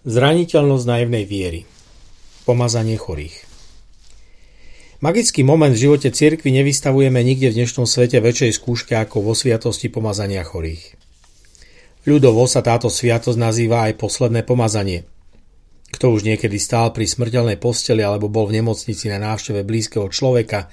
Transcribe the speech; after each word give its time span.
Zraniteľnosť 0.00 0.88
naivnej 0.88 1.28
viery. 1.28 1.68
Pomazanie 2.48 2.96
chorých. 2.96 3.36
Magický 5.04 5.44
moment 5.44 5.76
v 5.76 5.84
živote 5.84 6.08
cirkvi 6.08 6.56
nevystavujeme 6.56 7.20
nikde 7.20 7.52
v 7.52 7.60
dnešnom 7.60 7.84
svete 7.84 8.16
väčšej 8.24 8.56
skúške 8.56 8.96
ako 8.96 9.20
vo 9.20 9.36
sviatosti 9.36 9.92
pomazania 9.92 10.40
chorých. 10.40 10.96
Ľudovo 12.08 12.48
sa 12.48 12.64
táto 12.64 12.88
sviatosť 12.88 13.36
nazýva 13.36 13.92
aj 13.92 14.00
posledné 14.00 14.40
pomazanie. 14.48 15.04
Kto 15.92 16.16
už 16.16 16.24
niekedy 16.24 16.56
stál 16.56 16.96
pri 16.96 17.04
smrteľnej 17.04 17.60
posteli 17.60 18.00
alebo 18.00 18.32
bol 18.32 18.48
v 18.48 18.56
nemocnici 18.56 19.12
na 19.12 19.20
návšteve 19.20 19.68
blízkeho 19.68 20.08
človeka, 20.08 20.72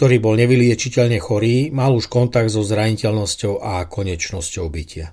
ktorý 0.00 0.16
bol 0.16 0.32
nevyliečiteľne 0.40 1.20
chorý, 1.20 1.68
mal 1.76 1.92
už 1.92 2.08
kontakt 2.08 2.48
so 2.48 2.64
zraniteľnosťou 2.64 3.60
a 3.60 3.84
konečnosťou 3.84 4.64
bytia. 4.72 5.12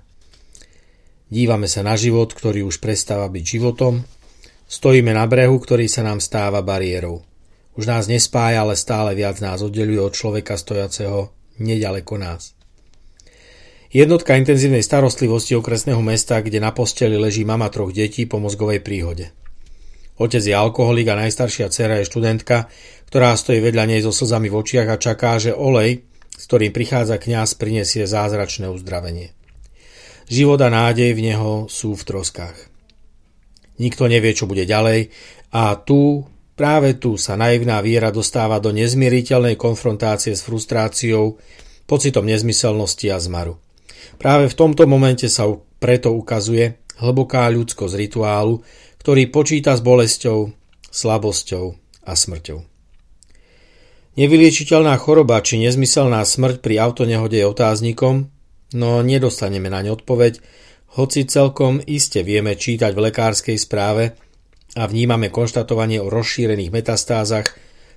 Dívame 1.30 1.70
sa 1.70 1.86
na 1.86 1.94
život, 1.94 2.34
ktorý 2.34 2.66
už 2.66 2.82
prestáva 2.82 3.30
byť 3.30 3.44
životom. 3.46 4.02
Stojíme 4.66 5.14
na 5.14 5.30
brehu, 5.30 5.62
ktorý 5.62 5.86
sa 5.86 6.02
nám 6.02 6.18
stáva 6.18 6.58
bariérou. 6.58 7.22
Už 7.78 7.86
nás 7.86 8.10
nespája, 8.10 8.66
ale 8.66 8.74
stále 8.74 9.14
viac 9.14 9.38
nás 9.38 9.62
oddeluje 9.62 10.02
od 10.02 10.10
človeka 10.10 10.58
stojaceho 10.58 11.30
nedaleko 11.62 12.18
nás. 12.18 12.58
Jednotka 13.94 14.38
intenzívnej 14.38 14.82
starostlivosti 14.82 15.54
okresného 15.54 16.02
mesta, 16.02 16.42
kde 16.42 16.58
na 16.58 16.74
posteli 16.74 17.14
leží 17.14 17.46
mama 17.46 17.70
troch 17.70 17.94
detí 17.94 18.26
po 18.26 18.42
mozgovej 18.42 18.82
príhode. 18.82 19.30
Otec 20.18 20.42
je 20.42 20.54
alkoholik 20.54 21.08
a 21.10 21.18
najstaršia 21.18 21.70
dcera 21.70 22.02
je 22.02 22.10
študentka, 22.10 22.70
ktorá 23.10 23.34
stojí 23.34 23.58
vedľa 23.58 23.84
nej 23.86 24.00
so 24.02 24.14
slzami 24.14 24.50
v 24.50 24.58
očiach 24.62 24.88
a 24.94 25.00
čaká, 25.00 25.38
že 25.38 25.54
olej, 25.54 26.06
s 26.34 26.42
ktorým 26.46 26.70
prichádza 26.74 27.18
kňaz, 27.18 27.58
prinesie 27.58 28.06
zázračné 28.06 28.70
uzdravenie. 28.70 29.34
Život 30.30 30.62
a 30.62 30.70
nádej 30.70 31.10
v 31.18 31.26
neho 31.26 31.66
sú 31.66 31.98
v 31.98 32.06
troskách. 32.06 32.70
Nikto 33.82 34.06
nevie, 34.06 34.30
čo 34.30 34.46
bude 34.46 34.62
ďalej 34.62 35.10
a 35.50 35.74
tu, 35.74 36.22
práve 36.54 36.94
tu 37.02 37.18
sa 37.18 37.34
naivná 37.34 37.82
viera 37.82 38.14
dostáva 38.14 38.62
do 38.62 38.70
nezmieriteľnej 38.70 39.58
konfrontácie 39.58 40.38
s 40.38 40.46
frustráciou, 40.46 41.34
pocitom 41.90 42.22
nezmyselnosti 42.22 43.10
a 43.10 43.18
zmaru. 43.18 43.58
Práve 44.22 44.46
v 44.46 44.54
tomto 44.54 44.86
momente 44.86 45.26
sa 45.26 45.50
preto 45.82 46.14
ukazuje 46.14 46.78
hlboká 47.02 47.50
ľudskosť 47.50 47.98
rituálu, 47.98 48.62
ktorý 49.02 49.32
počíta 49.34 49.74
s 49.74 49.82
bolesťou, 49.82 50.54
slabosťou 50.94 51.64
a 52.06 52.12
smrťou. 52.14 52.58
Nevyliečiteľná 54.14 54.94
choroba 55.00 55.42
či 55.42 55.58
nezmyselná 55.58 56.22
smrť 56.22 56.62
pri 56.62 56.78
autonehode 56.86 57.40
je 57.40 57.46
otáznikom, 57.48 58.30
no 58.74 59.02
nedostaneme 59.02 59.70
na 59.70 59.82
ne 59.82 59.90
odpoveď, 59.94 60.38
hoci 60.98 61.22
celkom 61.26 61.78
iste 61.78 62.26
vieme 62.26 62.58
čítať 62.58 62.90
v 62.90 63.10
lekárskej 63.10 63.56
správe 63.58 64.18
a 64.74 64.86
vnímame 64.90 65.30
konštatovanie 65.30 66.02
o 66.02 66.10
rozšírených 66.10 66.74
metastázach 66.74 67.54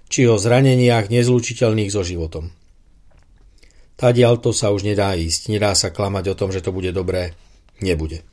či 0.10 0.30
o 0.30 0.38
zraneniach 0.38 1.10
nezlučiteľných 1.10 1.90
so 1.90 2.06
životom. 2.06 2.54
Tadiaľ 3.98 4.42
to 4.42 4.54
sa 4.54 4.74
už 4.74 4.86
nedá 4.86 5.14
ísť, 5.14 5.54
nedá 5.54 5.74
sa 5.74 5.94
klamať 5.94 6.34
o 6.34 6.38
tom, 6.38 6.50
že 6.50 6.62
to 6.62 6.74
bude 6.74 6.90
dobré. 6.94 7.34
Nebude. 7.82 8.26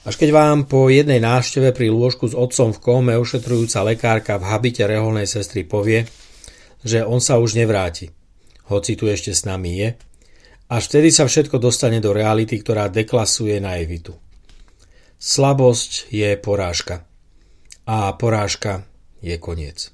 Až 0.00 0.16
keď 0.16 0.30
vám 0.32 0.58
po 0.64 0.88
jednej 0.88 1.20
návšteve 1.20 1.76
pri 1.76 1.92
lôžku 1.92 2.24
s 2.30 2.34
otcom 2.34 2.72
v 2.72 2.82
kóme 2.82 3.12
ošetrujúca 3.20 3.84
lekárka 3.84 4.40
v 4.40 4.48
habite 4.48 4.82
reholnej 4.88 5.28
sestry 5.28 5.62
povie, 5.62 6.08
že 6.80 7.04
on 7.04 7.20
sa 7.20 7.36
už 7.36 7.60
nevráti, 7.60 8.08
hoci 8.72 8.96
tu 8.96 9.12
ešte 9.12 9.36
s 9.36 9.44
nami 9.44 9.76
je, 9.76 9.88
až 10.70 10.82
vtedy 10.86 11.10
sa 11.10 11.26
všetko 11.26 11.58
dostane 11.58 11.98
do 11.98 12.14
reality, 12.14 12.62
ktorá 12.62 12.86
deklasuje 12.86 13.58
naivitu. 13.58 14.14
Slabosť 15.18 16.14
je 16.14 16.30
porážka. 16.38 17.04
A 17.90 18.14
porážka 18.14 18.86
je 19.18 19.34
koniec. 19.36 19.90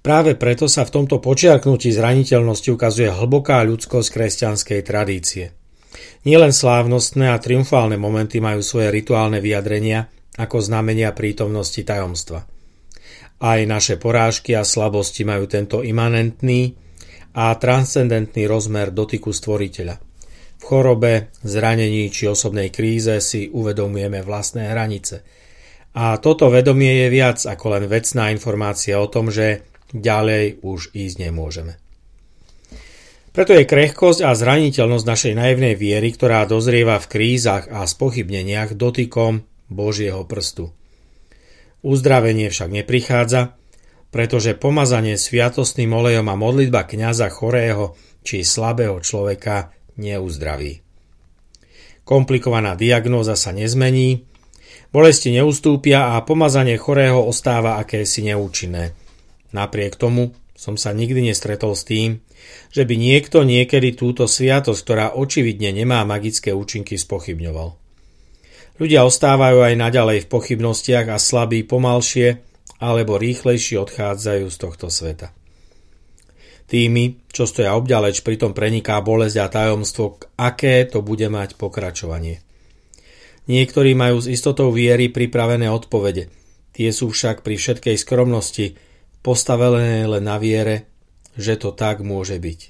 Práve 0.00 0.36
preto 0.36 0.68
sa 0.68 0.84
v 0.84 0.92
tomto 0.96 1.20
počiarknutí 1.20 1.92
zraniteľnosti 1.92 2.68
ukazuje 2.72 3.08
hlboká 3.08 3.60
ľudskosť 3.64 4.08
kresťanskej 4.12 4.80
tradície. 4.84 5.52
Nielen 6.24 6.52
slávnostné 6.52 7.32
a 7.32 7.40
triumfálne 7.40 7.96
momenty 8.00 8.40
majú 8.40 8.60
svoje 8.60 8.92
rituálne 8.92 9.40
vyjadrenia 9.40 10.08
ako 10.40 10.56
znamenia 10.60 11.12
prítomnosti 11.12 11.80
tajomstva. 11.84 12.44
Aj 13.40 13.60
naše 13.64 13.96
porážky 13.96 14.52
a 14.52 14.64
slabosti 14.64 15.24
majú 15.24 15.48
tento 15.48 15.80
imanentný, 15.80 16.76
a 17.34 17.54
transcendentný 17.54 18.50
rozmer 18.50 18.90
dotyku 18.90 19.30
stvoriteľa. 19.30 19.96
V 20.60 20.62
chorobe, 20.62 21.32
zranení 21.40 22.12
či 22.12 22.28
osobnej 22.28 22.68
kríze 22.68 23.16
si 23.24 23.48
uvedomujeme 23.48 24.20
vlastné 24.20 24.68
hranice. 24.68 25.24
A 25.96 26.20
toto 26.22 26.52
vedomie 26.52 27.06
je 27.06 27.08
viac 27.08 27.38
ako 27.42 27.66
len 27.78 27.84
vecná 27.90 28.30
informácia 28.30 29.00
o 29.00 29.10
tom, 29.10 29.32
že 29.32 29.64
ďalej 29.90 30.62
už 30.62 30.94
ísť 30.94 31.16
nemôžeme. 31.18 31.74
Preto 33.30 33.54
je 33.54 33.62
krehkosť 33.62 34.26
a 34.26 34.34
zraniteľnosť 34.34 35.06
našej 35.06 35.34
naivnej 35.38 35.74
viery, 35.78 36.10
ktorá 36.10 36.42
dozrieva 36.50 36.98
v 36.98 37.10
krízach 37.10 37.70
a 37.70 37.86
spochybneniach 37.86 38.74
dotykom 38.74 39.46
Božieho 39.70 40.26
prstu. 40.26 40.74
Uzdravenie 41.86 42.50
však 42.50 42.70
neprichádza, 42.74 43.54
pretože 44.10 44.58
pomazanie 44.58 45.14
sviatostným 45.14 45.90
olejom 45.94 46.26
a 46.26 46.34
modlitba 46.34 46.86
kňaza 46.86 47.30
chorého 47.30 47.94
či 48.26 48.42
slabého 48.42 48.98
človeka 49.00 49.72
neuzdraví. 49.96 50.82
Komplikovaná 52.02 52.74
diagnóza 52.74 53.38
sa 53.38 53.54
nezmení, 53.54 54.26
bolesti 54.90 55.30
neustúpia 55.30 56.18
a 56.18 56.26
pomazanie 56.26 56.74
chorého 56.74 57.22
ostáva 57.22 57.78
akési 57.78 58.26
neúčinné. 58.26 58.98
Napriek 59.54 59.94
tomu 59.94 60.34
som 60.58 60.74
sa 60.74 60.90
nikdy 60.90 61.30
nestretol 61.30 61.72
s 61.78 61.86
tým, 61.86 62.20
že 62.74 62.82
by 62.84 62.94
niekto 62.98 63.46
niekedy 63.46 63.94
túto 63.94 64.26
sviatosť, 64.26 64.80
ktorá 64.82 65.06
očividne 65.14 65.70
nemá 65.72 66.02
magické 66.02 66.50
účinky, 66.50 66.98
spochybňoval. 66.98 67.78
Ľudia 68.80 69.04
ostávajú 69.04 69.60
aj 69.60 69.74
naďalej 69.76 70.18
v 70.24 70.30
pochybnostiach 70.32 71.12
a 71.12 71.20
slabí 71.20 71.64
pomalšie 71.64 72.49
alebo 72.80 73.20
rýchlejšie 73.20 73.76
odchádzajú 73.76 74.46
z 74.48 74.56
tohto 74.56 74.88
sveta. 74.88 75.36
Tými, 76.64 77.28
čo 77.28 77.44
stoja 77.44 77.76
obďaleč, 77.76 78.24
pritom 78.24 78.56
preniká 78.56 79.02
bolesť 79.04 79.36
a 79.42 79.46
tajomstvo, 79.52 80.16
aké 80.40 80.88
to 80.88 81.04
bude 81.04 81.26
mať 81.28 81.60
pokračovanie. 81.60 82.40
Niektorí 83.50 83.92
majú 83.92 84.22
s 84.22 84.30
istotou 84.30 84.70
viery 84.70 85.10
pripravené 85.10 85.66
odpovede, 85.68 86.30
tie 86.72 86.88
sú 86.94 87.10
však 87.10 87.42
pri 87.42 87.58
všetkej 87.58 87.96
skromnosti 87.98 88.78
postavené 89.20 90.06
len 90.06 90.24
na 90.24 90.38
viere, 90.38 90.86
že 91.34 91.58
to 91.58 91.74
tak 91.74 92.00
môže 92.00 92.38
byť. 92.38 92.60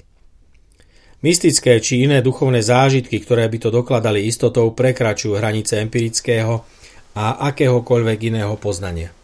Mystické 1.21 1.77
či 1.85 2.09
iné 2.09 2.25
duchovné 2.25 2.65
zážitky, 2.65 3.21
ktoré 3.21 3.45
by 3.53 3.59
to 3.61 3.69
dokladali 3.69 4.25
istotou, 4.25 4.73
prekračujú 4.73 5.37
hranice 5.37 5.77
empirického 5.77 6.65
a 7.13 7.53
akéhokoľvek 7.53 8.33
iného 8.33 8.57
poznania 8.57 9.20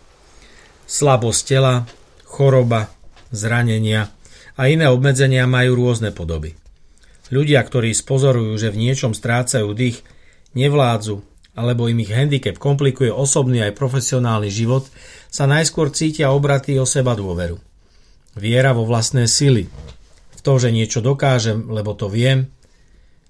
slabosť 0.86 1.42
tela, 1.44 1.84
choroba, 2.24 2.88
zranenia 3.34 4.10
a 4.56 4.70
iné 4.70 4.88
obmedzenia 4.88 5.44
majú 5.44 5.86
rôzne 5.86 6.14
podoby. 6.14 6.56
Ľudia, 7.28 7.58
ktorí 7.60 7.90
spozorujú, 7.90 8.54
že 8.54 8.70
v 8.70 8.80
niečom 8.86 9.10
strácajú 9.10 9.74
dých, 9.74 10.00
nevládzu 10.54 11.20
alebo 11.56 11.88
im 11.88 11.98
ich 12.04 12.12
handicap 12.12 12.60
komplikuje 12.60 13.08
osobný 13.08 13.64
aj 13.64 13.72
profesionálny 13.80 14.52
život, 14.52 14.86
sa 15.32 15.48
najskôr 15.48 15.88
cítia 15.88 16.28
obratí 16.30 16.76
o 16.76 16.84
seba 16.84 17.16
dôveru. 17.16 17.56
Viera 18.36 18.76
vo 18.76 18.84
vlastné 18.84 19.24
sily, 19.24 19.64
v 20.36 20.40
to, 20.44 20.60
že 20.60 20.68
niečo 20.68 21.00
dokážem, 21.00 21.72
lebo 21.72 21.96
to 21.96 22.12
viem, 22.12 22.52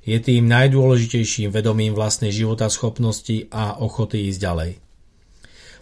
je 0.03 0.19
tým 0.19 0.51
najdôležitejším 0.51 1.55
vedomím 1.55 1.95
vlastnej 1.95 2.35
života 2.35 2.67
schopnosti 2.67 3.47
a 3.55 3.79
ochoty 3.79 4.27
ísť 4.27 4.39
ďalej. 4.43 4.71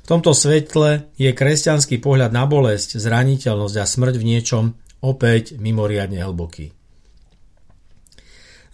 V 0.05 0.13
tomto 0.13 0.37
svetle 0.37 1.09
je 1.17 1.33
kresťanský 1.33 1.97
pohľad 1.97 2.29
na 2.29 2.45
bolesť, 2.45 3.01
zraniteľnosť 3.01 3.77
a 3.81 3.89
smrť 3.89 4.15
v 4.21 4.29
niečom 4.37 4.65
opäť 5.01 5.57
mimoriadne 5.57 6.21
hlboký. 6.21 6.77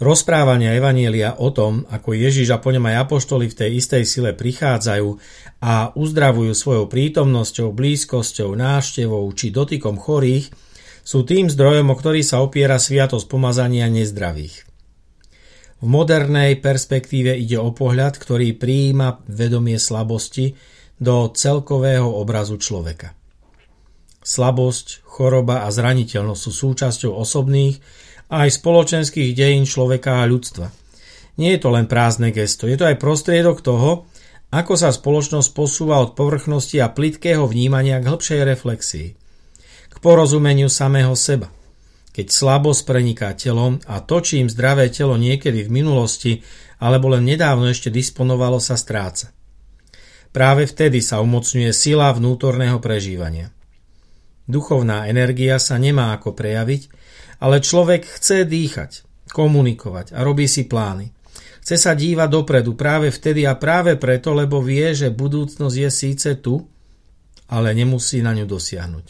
Rozprávania 0.02 0.74
Evanielia 0.74 1.38
o 1.38 1.54
tom, 1.54 1.86
ako 1.86 2.18
Ježiš 2.18 2.50
a 2.50 2.58
po 2.58 2.74
ňom 2.74 2.82
aj 2.88 3.06
apoštoli 3.06 3.46
v 3.46 3.58
tej 3.62 3.70
istej 3.78 4.02
sile 4.08 4.30
prichádzajú 4.34 5.08
a 5.62 5.92
uzdravujú 5.94 6.50
svojou 6.50 6.90
prítomnosťou, 6.90 7.68
blízkosťou, 7.78 8.50
návštevou 8.56 9.22
či 9.36 9.54
dotykom 9.54 10.02
chorých, 10.02 10.50
sú 11.06 11.22
tým 11.22 11.46
zdrojom, 11.46 11.92
o 11.92 11.96
ktorý 12.00 12.26
sa 12.26 12.42
opiera 12.42 12.80
sviatosť 12.80 13.30
pomazania 13.30 13.86
nezdravých. 13.86 14.66
V 15.78 15.86
modernej 15.86 16.58
perspektíve 16.58 17.38
ide 17.38 17.60
o 17.60 17.70
pohľad, 17.70 18.18
ktorý 18.18 18.56
prijíma 18.56 19.28
vedomie 19.30 19.78
slabosti, 19.78 20.56
do 21.00 21.32
celkového 21.32 22.06
obrazu 22.06 22.60
človeka. 22.60 23.16
Slabosť, 24.20 25.00
choroba 25.08 25.64
a 25.64 25.72
zraniteľnosť 25.72 26.42
sú 26.44 26.52
súčasťou 26.52 27.16
osobných 27.16 27.80
a 28.28 28.44
aj 28.44 28.60
spoločenských 28.60 29.32
dejín 29.32 29.64
človeka 29.64 30.20
a 30.20 30.28
ľudstva. 30.28 30.68
Nie 31.40 31.56
je 31.56 31.60
to 31.64 31.72
len 31.72 31.88
prázdne 31.88 32.30
gesto, 32.36 32.68
je 32.68 32.76
to 32.76 32.84
aj 32.84 33.00
prostriedok 33.00 33.64
toho, 33.64 34.04
Ako 34.50 34.74
sa 34.74 34.90
spoločnosť 34.90 35.54
posúva 35.54 36.02
od 36.02 36.18
povrchnosti 36.18 36.82
a 36.82 36.90
plitkého 36.90 37.46
vnímania 37.46 38.02
k 38.02 38.10
hĺbšej 38.10 38.40
reflexii, 38.42 39.08
k 39.86 39.96
porozumeniu 40.02 40.66
samého 40.66 41.14
seba. 41.14 41.54
Keď 42.10 42.26
slabosť 42.26 42.82
preniká 42.82 43.30
telom 43.38 43.78
a 43.86 44.02
to, 44.02 44.18
čím 44.18 44.50
zdravé 44.50 44.90
telo 44.90 45.14
niekedy 45.14 45.62
v 45.62 45.70
minulosti 45.70 46.32
alebo 46.82 47.14
len 47.14 47.22
nedávno 47.22 47.70
ešte 47.70 47.94
disponovalo, 47.94 48.58
sa 48.58 48.74
stráca. 48.74 49.30
Práve 50.30 50.62
vtedy 50.70 51.02
sa 51.02 51.18
umocňuje 51.18 51.74
sila 51.74 52.14
vnútorného 52.14 52.78
prežívania. 52.78 53.50
Duchovná 54.46 55.10
energia 55.10 55.58
sa 55.58 55.74
nemá 55.78 56.14
ako 56.14 56.38
prejaviť, 56.38 56.82
ale 57.42 57.58
človek 57.58 58.06
chce 58.06 58.46
dýchať, 58.46 58.90
komunikovať 59.30 60.14
a 60.14 60.22
robí 60.22 60.46
si 60.46 60.70
plány. 60.70 61.10
Chce 61.60 61.76
sa 61.76 61.92
dívať 61.98 62.28
dopredu 62.30 62.78
práve 62.78 63.10
vtedy 63.10 63.46
a 63.46 63.58
práve 63.58 63.98
preto, 63.98 64.34
lebo 64.34 64.62
vie, 64.62 64.94
že 64.94 65.10
budúcnosť 65.10 65.76
je 65.76 65.90
síce 65.90 66.30
tu, 66.38 66.62
ale 67.50 67.74
nemusí 67.74 68.22
na 68.22 68.30
ňu 68.34 68.46
dosiahnuť. 68.46 69.06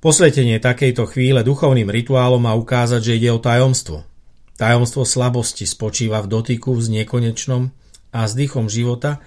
Posvetenie 0.00 0.56
takejto 0.64 1.04
chvíle 1.12 1.44
duchovným 1.44 1.92
rituálom 1.92 2.40
má 2.40 2.56
ukázať, 2.56 3.00
že 3.04 3.16
ide 3.20 3.30
o 3.36 3.40
tajomstvo. 3.40 4.08
Tajomstvo 4.56 5.04
slabosti 5.04 5.68
spočíva 5.68 6.24
v 6.24 6.40
dotyku 6.40 6.72
s 6.80 6.88
nekonečnom 6.88 7.68
a 8.10 8.26
s 8.26 8.34
dýchom 8.34 8.66
života, 8.66 9.22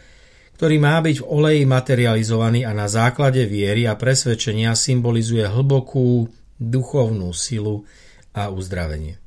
ktorý 0.59 0.77
má 0.80 1.01
byť 1.01 1.18
v 1.19 1.27
oleji 1.27 1.63
materializovaný 1.65 2.63
a 2.63 2.71
na 2.71 2.88
základe 2.88 3.44
viery 3.50 3.89
a 3.89 3.97
presvedčenia 3.97 4.77
symbolizuje 4.77 5.44
hlbokú 5.44 6.30
duchovnú 6.62 7.33
silu 7.33 7.83
a 8.31 8.47
uzdravenie. 8.53 9.19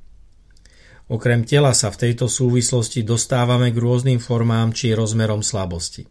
Okrem 1.06 1.46
tela 1.46 1.70
sa 1.70 1.94
v 1.94 2.08
tejto 2.08 2.26
súvislosti 2.26 3.06
dostávame 3.06 3.70
k 3.70 3.78
rôznym 3.78 4.18
formám 4.18 4.74
či 4.74 4.90
rozmerom 4.90 5.38
slabosti. 5.38 6.10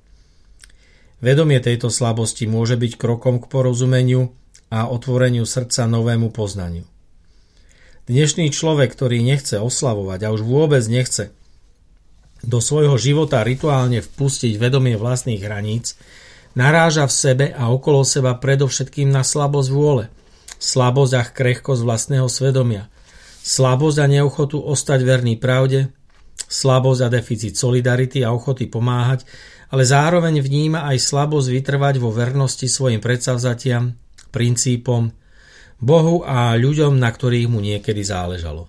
Vedomie 1.19 1.59
tejto 1.59 1.91
slabosti 1.91 2.47
môže 2.47 2.79
byť 2.79 2.95
krokom 2.95 3.43
k 3.43 3.49
porozumeniu 3.51 4.31
a 4.71 4.87
otvoreniu 4.87 5.43
srdca 5.43 5.87
novému 5.87 6.31
poznaniu. 6.31 6.87
Dnešný 8.05 8.53
človek, 8.53 8.93
ktorý 8.93 9.25
nechce 9.25 9.57
oslavovať 9.57 10.19
a 10.27 10.31
už 10.31 10.45
vôbec 10.45 10.85
nechce 10.87 11.33
do 12.41 12.59
svojho 12.59 12.97
života 12.99 13.45
rituálne 13.45 14.03
vpustiť 14.03 14.57
vedomie 14.59 14.97
vlastných 14.99 15.39
hraníc, 15.39 15.95
naráža 16.57 17.07
v 17.07 17.13
sebe 17.13 17.45
a 17.53 17.71
okolo 17.71 18.01
seba 18.03 18.35
predovšetkým 18.35 19.07
na 19.07 19.23
slabosť 19.23 19.69
vôle, 19.71 20.11
slabosť 20.57 21.13
a 21.15 21.23
krehkosť 21.23 21.81
vlastného 21.85 22.27
svedomia– 22.27 22.89
slabosť 23.45 23.97
a 24.01 24.05
neochotu 24.09 24.57
ostať 24.57 24.99
verný 25.05 25.37
pravde, 25.37 25.93
slabosť 26.49 27.01
a 27.05 27.07
deficit 27.13 27.53
solidarity 27.53 28.25
a 28.25 28.33
ochoty 28.33 28.65
pomáhať, 28.65 29.21
ale 29.69 29.85
zároveň 29.85 30.41
vníma 30.41 30.89
aj 30.89 30.97
slabosť 30.97 31.47
vytrvať 31.53 32.01
vo 32.01 32.09
vernosti 32.09 32.65
svojim 32.65 32.97
predsavzatiam, 32.97 33.93
princípom, 34.33 35.13
Bohu 35.77 36.25
a 36.25 36.57
ľuďom, 36.57 36.97
na 36.97 37.11
ktorých 37.11 37.51
mu 37.51 37.61
niekedy 37.61 38.01
záležalo. 38.01 38.65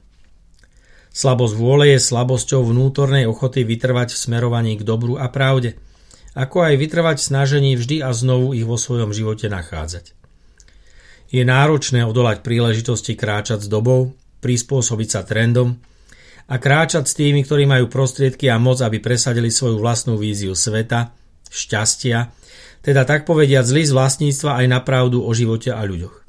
Slabosť 1.17 1.55
vôle 1.57 1.97
je 1.97 2.01
slabosťou 2.13 2.61
vnútornej 2.61 3.25
ochoty 3.25 3.65
vytrvať 3.65 4.13
v 4.13 4.21
smerovaní 4.21 4.77
k 4.77 4.85
dobru 4.85 5.17
a 5.17 5.33
pravde, 5.33 5.81
ako 6.37 6.69
aj 6.69 6.75
vytrvať 6.77 7.17
v 7.17 7.29
snažení 7.33 7.73
vždy 7.73 8.05
a 8.05 8.13
znovu 8.13 8.53
ich 8.53 8.69
vo 8.69 8.77
svojom 8.77 9.17
živote 9.17 9.49
nachádzať. 9.49 10.13
Je 11.33 11.41
náročné 11.41 12.05
odolať 12.05 12.45
príležitosti 12.45 13.17
kráčať 13.17 13.65
s 13.65 13.69
dobou, 13.73 14.13
prispôsobiť 14.45 15.09
sa 15.09 15.25
trendom 15.25 15.81
a 16.53 16.61
kráčať 16.61 17.09
s 17.09 17.17
tými, 17.17 17.49
ktorí 17.49 17.65
majú 17.65 17.89
prostriedky 17.89 18.53
a 18.53 18.61
moc, 18.61 18.85
aby 18.85 19.01
presadili 19.01 19.49
svoju 19.49 19.81
vlastnú 19.81 20.21
víziu 20.21 20.53
sveta, 20.53 21.17
šťastia, 21.49 22.29
teda 22.85 23.09
tak 23.09 23.25
povediať 23.25 23.65
zlý 23.65 23.89
z 23.89 23.97
vlastníctva 23.97 24.61
aj 24.61 24.67
na 24.69 24.85
pravdu 24.85 25.25
o 25.25 25.33
živote 25.33 25.73
a 25.73 25.81
ľuďoch. 25.81 26.29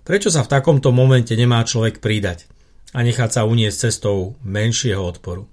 Prečo 0.00 0.32
sa 0.32 0.40
v 0.40 0.48
takomto 0.48 0.96
momente 0.96 1.36
nemá 1.36 1.60
človek 1.60 2.00
pridať 2.00 2.53
a 2.94 2.98
nechať 3.02 3.30
sa 3.34 3.42
uniesť 3.42 3.90
cestou 3.90 4.38
menšieho 4.46 5.02
odporu? 5.02 5.50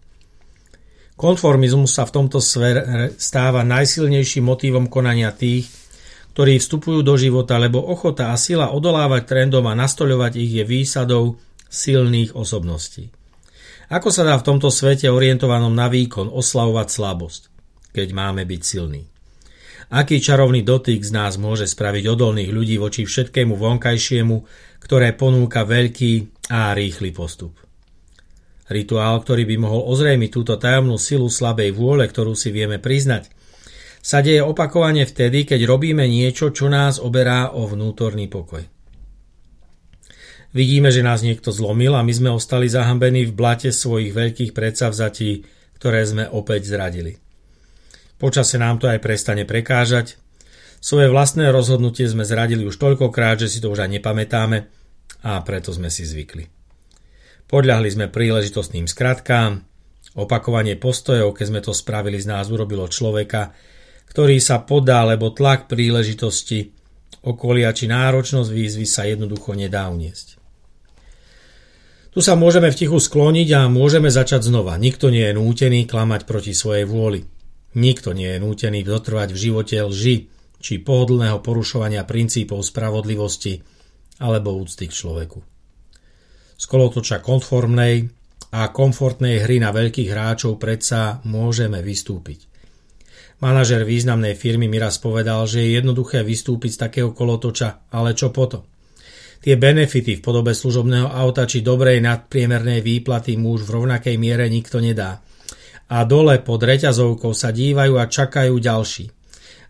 Konformizmus 1.17 1.93
sa 1.97 2.05
v 2.05 2.13
tomto 2.17 2.37
sfere 2.41 3.13
stáva 3.17 3.65
najsilnejším 3.65 4.45
motívom 4.45 4.85
konania 4.89 5.33
tých, 5.33 5.69
ktorí 6.33 6.57
vstupujú 6.57 7.03
do 7.03 7.13
života, 7.19 7.59
lebo 7.59 7.81
ochota 7.81 8.31
a 8.31 8.39
sila 8.39 8.71
odolávať 8.71 9.27
trendom 9.27 9.67
a 9.67 9.77
nastoľovať 9.77 10.33
ich 10.39 10.51
je 10.61 10.63
výsadou 10.65 11.37
silných 11.67 12.33
osobností. 12.33 13.11
Ako 13.91 14.07
sa 14.07 14.23
dá 14.23 14.39
v 14.39 14.47
tomto 14.47 14.71
svete 14.71 15.11
orientovanom 15.11 15.75
na 15.75 15.91
výkon 15.91 16.31
oslavovať 16.31 16.87
slabosť, 16.87 17.41
keď 17.91 18.07
máme 18.15 18.47
byť 18.47 18.61
silní? 18.63 19.03
Aký 19.91 20.23
čarovný 20.23 20.63
dotyk 20.63 21.03
z 21.03 21.11
nás 21.11 21.35
môže 21.35 21.67
spraviť 21.67 22.07
odolných 22.07 22.47
ľudí 22.47 22.79
voči 22.79 23.03
všetkému 23.03 23.59
vonkajšiemu, 23.59 24.35
ktoré 24.79 25.11
ponúka 25.11 25.67
veľký 25.67 26.40
a 26.51 26.75
rýchly 26.75 27.15
postup? 27.15 27.55
Rituál, 28.67 29.23
ktorý 29.23 29.47
by 29.47 29.55
mohol 29.63 29.87
ozrejmiť 29.87 30.29
túto 30.31 30.59
tajomnú 30.59 30.99
silu 30.99 31.31
slabej 31.31 31.71
vôle, 31.71 32.03
ktorú 32.07 32.35
si 32.35 32.51
vieme 32.51 32.79
priznať, 32.79 33.31
sa 34.01 34.19
deje 34.19 34.41
opakovane 34.41 35.05
vtedy, 35.07 35.47
keď 35.47 35.63
robíme 35.63 36.03
niečo, 36.09 36.49
čo 36.51 36.67
nás 36.67 36.97
oberá 36.97 37.53
o 37.53 37.69
vnútorný 37.69 38.27
pokoj. 38.27 38.65
Vidíme, 40.51 40.91
že 40.91 41.05
nás 41.05 41.23
niekto 41.23 41.53
zlomil 41.55 41.95
a 41.95 42.03
my 42.03 42.11
sme 42.11 42.29
ostali 42.35 42.67
zahambení 42.67 43.29
v 43.29 43.35
blate 43.35 43.71
svojich 43.71 44.11
veľkých 44.11 44.51
predsavzatí, 44.51 45.47
ktoré 45.79 46.03
sme 46.03 46.27
opäť 46.27 46.75
zradili. 46.75 47.15
Počase 48.19 48.59
nám 48.59 48.81
to 48.81 48.91
aj 48.91 48.99
prestane 48.99 49.47
prekážať. 49.47 50.19
Svoje 50.81 51.07
vlastné 51.07 51.53
rozhodnutie 51.53 52.09
sme 52.09 52.27
zradili 52.27 52.67
už 52.67 52.75
toľkokrát, 52.75 53.39
že 53.39 53.47
si 53.47 53.63
to 53.63 53.71
už 53.71 53.85
aj 53.85 54.01
nepamätáme 54.01 54.80
a 55.21 55.41
preto 55.45 55.69
sme 55.73 55.93
si 55.93 56.05
zvykli. 56.05 56.45
Podľahli 57.45 57.89
sme 57.91 58.07
príležitostným 58.07 58.87
skratkám, 58.87 59.61
opakovanie 60.15 60.75
postojov, 60.75 61.35
keď 61.35 61.45
sme 61.47 61.61
to 61.63 61.73
spravili 61.75 62.19
z 62.19 62.27
nás 62.31 62.47
urobilo 62.51 62.87
človeka, 62.87 63.51
ktorý 64.11 64.39
sa 64.43 64.63
podá, 64.63 65.07
lebo 65.07 65.31
tlak 65.31 65.71
príležitosti, 65.71 66.71
okolia 67.23 67.71
či 67.71 67.87
náročnosť 67.87 68.49
výzvy 68.51 68.85
sa 68.87 69.07
jednoducho 69.07 69.55
nedá 69.55 69.87
uniesť. 69.87 70.41
Tu 72.11 72.19
sa 72.19 72.35
môžeme 72.35 72.67
v 72.67 72.75
tichu 72.75 72.99
skloniť 72.99 73.47
a 73.55 73.71
môžeme 73.71 74.11
začať 74.11 74.51
znova. 74.51 74.75
Nikto 74.75 75.07
nie 75.07 75.31
je 75.31 75.37
nútený 75.37 75.87
klamať 75.87 76.27
proti 76.27 76.51
svojej 76.51 76.83
vôli. 76.83 77.23
Nikto 77.71 78.11
nie 78.11 78.35
je 78.35 78.43
nútený 78.43 78.83
dotrvať 78.83 79.31
v 79.31 79.41
živote 79.47 79.79
lži 79.79 80.27
či 80.59 80.83
pohodlného 80.83 81.39
porušovania 81.39 82.03
princípov 82.03 82.67
spravodlivosti 82.67 83.63
alebo 84.21 84.53
úcty 84.53 84.85
k 84.85 84.93
človeku. 84.93 85.41
Z 86.61 86.65
kolotoča 86.69 87.25
konformnej 87.25 88.05
a 88.53 88.69
komfortnej 88.69 89.41
hry 89.41 89.57
na 89.57 89.73
veľkých 89.73 90.13
hráčov 90.13 90.61
predsa 90.61 91.25
môžeme 91.25 91.81
vystúpiť. 91.81 92.51
Manažer 93.41 93.81
významnej 93.81 94.37
firmy 94.37 94.69
mi 94.69 94.77
raz 94.77 95.01
povedal, 95.01 95.49
že 95.49 95.65
je 95.65 95.81
jednoduché 95.81 96.21
vystúpiť 96.21 96.77
z 96.77 96.81
takého 96.85 97.09
kolotoča, 97.09 97.89
ale 97.89 98.13
čo 98.13 98.29
potom? 98.29 98.61
Tie 99.41 99.57
benefity 99.57 100.21
v 100.21 100.21
podobe 100.21 100.53
služobného 100.53 101.09
auta 101.09 101.49
či 101.49 101.65
dobrej 101.65 101.97
nadpriemernej 102.05 102.85
výplaty 102.85 103.41
muž 103.41 103.65
v 103.65 103.81
rovnakej 103.81 104.21
miere 104.21 104.45
nikto 104.45 104.77
nedá. 104.77 105.17
A 105.89 106.05
dole 106.05 106.37
pod 106.45 106.61
reťazovkou 106.61 107.33
sa 107.33 107.49
dívajú 107.49 107.97
a 107.97 108.05
čakajú 108.05 108.53
ďalší. 108.61 109.20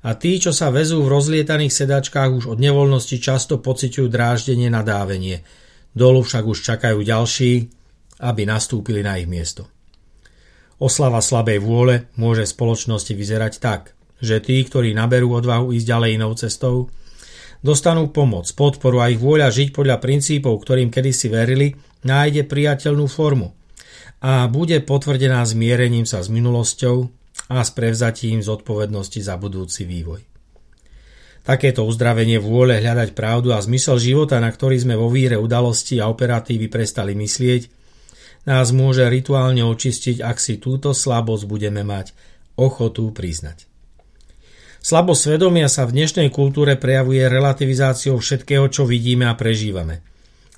A 0.01 0.17
tí, 0.17 0.41
čo 0.41 0.49
sa 0.49 0.73
vezú 0.73 1.05
v 1.05 1.13
rozlietaných 1.13 1.69
sedačkách 1.69 2.31
už 2.33 2.45
od 2.49 2.57
nevoľnosti 2.57 3.21
často 3.21 3.61
pociťujú 3.61 4.09
dráždenie 4.09 4.69
na 4.73 4.81
dávenie. 4.81 5.45
Dolu 5.93 6.25
však 6.25 6.43
už 6.47 6.57
čakajú 6.65 7.05
ďalší, 7.05 7.69
aby 8.25 8.41
nastúpili 8.49 9.05
na 9.05 9.21
ich 9.21 9.29
miesto. 9.29 9.69
Oslava 10.81 11.21
slabej 11.21 11.61
vôle 11.61 12.09
môže 12.17 12.49
spoločnosti 12.49 13.13
vyzerať 13.13 13.53
tak, 13.61 13.93
že 14.17 14.41
tí, 14.41 14.65
ktorí 14.65 14.97
naberú 14.97 15.37
odvahu 15.37 15.69
ísť 15.77 15.85
ďalej 15.85 16.09
inou 16.17 16.33
cestou, 16.33 16.89
dostanú 17.61 18.09
pomoc, 18.09 18.49
podporu 18.57 19.05
a 19.05 19.13
ich 19.13 19.21
vôľa 19.21 19.53
žiť 19.53 19.69
podľa 19.69 20.01
princípov, 20.01 20.57
ktorým 20.65 20.89
kedysi 20.89 21.29
verili, 21.29 21.77
nájde 22.01 22.49
priateľnú 22.49 23.05
formu 23.05 23.53
a 24.21 24.45
bude 24.45 24.77
potvrdená 24.85 25.41
zmierením 25.45 26.05
sa 26.05 26.21
s 26.21 26.29
minulosťou 26.29 27.20
a 27.49 27.63
s 27.63 27.71
prevzatím 27.73 28.43
zodpovednosti 28.43 29.23
za 29.23 29.39
budúci 29.39 29.87
vývoj. 29.87 30.21
Takéto 31.41 31.81
uzdravenie 31.89 32.37
vôle 32.37 32.77
hľadať 32.77 33.17
pravdu 33.17 33.49
a 33.49 33.63
zmysel 33.63 33.97
života, 33.97 34.37
na 34.37 34.53
ktorý 34.53 34.77
sme 34.77 34.93
vo 34.93 35.09
víre 35.09 35.41
udalosti 35.41 35.97
a 35.97 36.05
operatívy 36.05 36.69
prestali 36.69 37.17
myslieť, 37.17 37.65
nás 38.45 38.69
môže 38.73 39.05
rituálne 39.09 39.65
očistiť, 39.65 40.21
ak 40.21 40.37
si 40.37 40.61
túto 40.61 40.93
slabosť 40.93 41.45
budeme 41.49 41.81
mať 41.81 42.13
ochotu 42.57 43.09
priznať. 43.09 43.65
Slabosť 44.81 45.21
svedomia 45.21 45.69
sa 45.69 45.85
v 45.85 45.93
dnešnej 45.97 46.33
kultúre 46.33 46.73
prejavuje 46.73 47.21
relativizáciou 47.29 48.17
všetkého, 48.17 48.65
čo 48.69 48.89
vidíme 48.89 49.29
a 49.29 49.37
prežívame. 49.37 50.01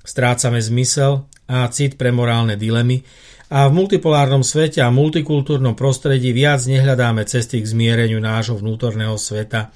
Strácame 0.04 0.64
zmysel 0.64 1.28
a 1.48 1.68
cit 1.72 2.00
pre 2.00 2.12
morálne 2.12 2.56
dilemy 2.56 3.04
A 3.54 3.70
v 3.70 3.86
multipolárnom 3.86 4.42
svete 4.42 4.82
a 4.82 4.90
multikultúrnom 4.90 5.78
prostredí 5.78 6.34
viac 6.34 6.66
nehľadáme 6.66 7.22
cesty 7.30 7.62
k 7.62 7.70
zmiereniu 7.70 8.18
nášho 8.18 8.58
vnútorného 8.58 9.14
sveta 9.14 9.70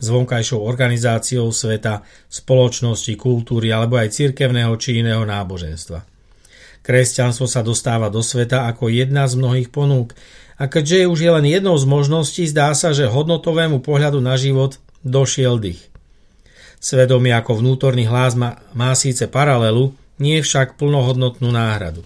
s 0.00 0.08
vonkajšou 0.08 0.64
organizáciou 0.64 1.52
sveta, 1.52 2.00
spoločnosti, 2.32 3.12
kultúry 3.20 3.76
alebo 3.76 4.00
aj 4.00 4.16
cirkevného 4.16 4.72
či 4.80 5.04
iného 5.04 5.20
náboženstva. 5.28 6.00
Kresťanstvo 6.80 7.44
sa 7.44 7.60
dostáva 7.60 8.08
do 8.08 8.24
sveta 8.24 8.64
ako 8.72 8.88
jedna 8.88 9.28
z 9.28 9.36
mnohých 9.36 9.68
ponúk 9.68 10.16
a 10.56 10.72
keďže 10.72 11.04
už 11.04 11.18
je 11.20 11.30
len 11.36 11.44
jednou 11.44 11.76
z 11.76 11.84
možností, 11.84 12.48
zdá 12.48 12.72
sa, 12.72 12.96
že 12.96 13.04
hodnotovému 13.04 13.84
pohľadu 13.84 14.16
na 14.24 14.40
život 14.40 14.80
došiel 15.04 15.60
dých. 15.60 15.92
Svedomie 16.80 17.36
ako 17.36 17.60
vnútorný 17.60 18.08
hlas 18.08 18.32
má, 18.32 18.64
má 18.72 18.96
síce 18.96 19.28
paralelu, 19.28 19.92
nie 20.16 20.40
však 20.40 20.80
plnohodnotnú 20.80 21.52
náhradu. 21.52 22.00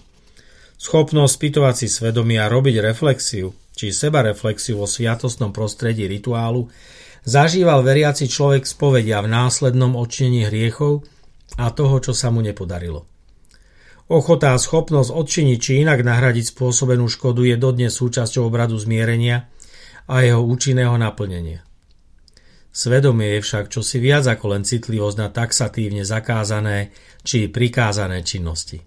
Schopnosť 0.85 1.33
spýtovať 1.41 1.75
si 1.81 1.87
svedomia 1.89 2.45
a 2.45 2.51
robiť 2.53 2.77
reflexiu, 2.77 3.57
či 3.73 3.89
seba 3.89 4.21
reflexiu 4.21 4.77
vo 4.77 4.85
sviatostnom 4.85 5.49
prostredí 5.49 6.05
rituálu, 6.05 6.69
zažíval 7.25 7.81
veriaci 7.81 8.29
človek 8.29 8.69
spovedia 8.69 9.17
v 9.25 9.33
následnom 9.33 9.97
odčinení 9.97 10.45
hriechov 10.45 11.01
a 11.57 11.73
toho, 11.73 11.97
čo 12.05 12.13
sa 12.13 12.29
mu 12.29 12.45
nepodarilo. 12.45 13.01
Ochota 14.13 14.53
a 14.53 14.61
schopnosť 14.61 15.09
odčiniť 15.09 15.57
či 15.57 15.81
inak 15.81 16.05
nahradiť 16.05 16.53
spôsobenú 16.53 17.09
škodu 17.09 17.41
je 17.41 17.57
dodnes 17.57 17.89
súčasťou 17.89 18.45
obradu 18.45 18.77
zmierenia 18.77 19.49
a 20.05 20.21
jeho 20.21 20.45
účinného 20.45 20.93
naplnenia. 21.01 21.65
Svedomie 22.69 23.33
je 23.33 23.41
však 23.41 23.73
čosi 23.73 23.97
viac 23.97 24.29
ako 24.29 24.53
len 24.53 24.61
citlivosť 24.61 25.17
na 25.17 25.33
taxatívne 25.33 26.05
zakázané 26.05 26.93
či 27.25 27.49
prikázané 27.49 28.21
činnosti. 28.21 28.85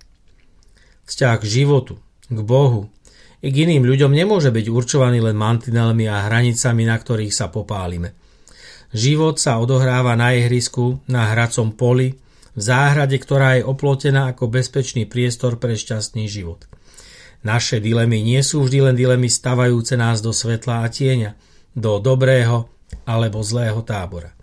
Vzťah 1.08 1.36
k 1.40 1.44
životu, 1.48 1.96
k 2.28 2.38
Bohu 2.44 2.92
i 3.40 3.48
k 3.48 3.64
iným 3.64 3.88
ľuďom 3.88 4.12
nemôže 4.12 4.52
byť 4.52 4.66
určovaný 4.68 5.24
len 5.24 5.40
mantinelmi 5.40 6.04
a 6.04 6.28
hranicami, 6.28 6.84
na 6.84 7.00
ktorých 7.00 7.32
sa 7.32 7.48
popálime. 7.48 8.12
Život 8.92 9.40
sa 9.40 9.56
odohráva 9.56 10.16
na 10.20 10.36
ihrisku, 10.36 11.00
na 11.08 11.32
hracom 11.32 11.72
poli, 11.72 12.20
v 12.58 12.60
záhrade, 12.60 13.16
ktorá 13.16 13.56
je 13.56 13.62
oplotená 13.64 14.34
ako 14.34 14.50
bezpečný 14.50 15.06
priestor 15.06 15.56
pre 15.56 15.78
šťastný 15.78 16.26
život. 16.26 16.66
Naše 17.46 17.78
dilemy 17.78 18.18
nie 18.18 18.42
sú 18.42 18.66
vždy 18.66 18.90
len 18.90 18.96
dilemy 18.98 19.30
stavajúce 19.30 19.94
nás 19.94 20.18
do 20.18 20.34
svetla 20.34 20.82
a 20.82 20.90
tieňa, 20.90 21.38
do 21.78 22.02
dobrého 22.02 22.66
alebo 23.06 23.38
zlého 23.46 23.78
tábora. 23.86 24.37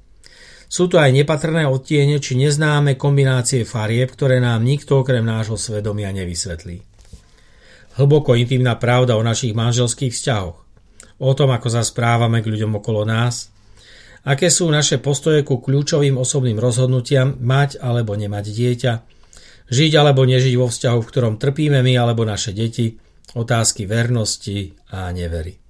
Sú 0.75 0.91
tu 0.91 0.99
aj 0.99 1.07
nepatrné 1.15 1.63
odtiene 1.63 2.19
či 2.19 2.35
neznáme 2.35 2.99
kombinácie 2.99 3.63
farieb, 3.63 4.11
ktoré 4.11 4.43
nám 4.43 4.59
nikto 4.59 4.99
okrem 4.99 5.23
nášho 5.23 5.55
svedomia 5.55 6.11
nevysvetlí. 6.11 6.83
Hlboko 7.95 8.35
intimná 8.35 8.75
pravda 8.75 9.15
o 9.15 9.23
našich 9.23 9.55
manželských 9.55 10.11
vzťahoch, 10.11 10.57
o 11.23 11.31
tom, 11.31 11.55
ako 11.55 11.71
sa 11.71 11.79
správame 11.79 12.43
k 12.43 12.51
ľuďom 12.51 12.83
okolo 12.83 13.07
nás, 13.07 13.55
aké 14.27 14.51
sú 14.51 14.67
naše 14.67 14.99
postoje 14.99 15.47
ku 15.47 15.63
kľúčovým 15.63 16.19
osobným 16.19 16.59
rozhodnutiam 16.59 17.39
mať 17.39 17.79
alebo 17.79 18.11
nemať 18.11 18.43
dieťa, 18.51 18.93
žiť 19.71 19.91
alebo 19.95 20.27
nežiť 20.27 20.59
vo 20.59 20.67
vzťahu, 20.67 20.99
v 20.99 21.07
ktorom 21.07 21.39
trpíme 21.39 21.79
my 21.79 21.93
alebo 21.95 22.27
naše 22.27 22.51
deti, 22.51 22.99
otázky 23.31 23.87
vernosti 23.87 24.75
a 24.91 25.07
nevery. 25.15 25.64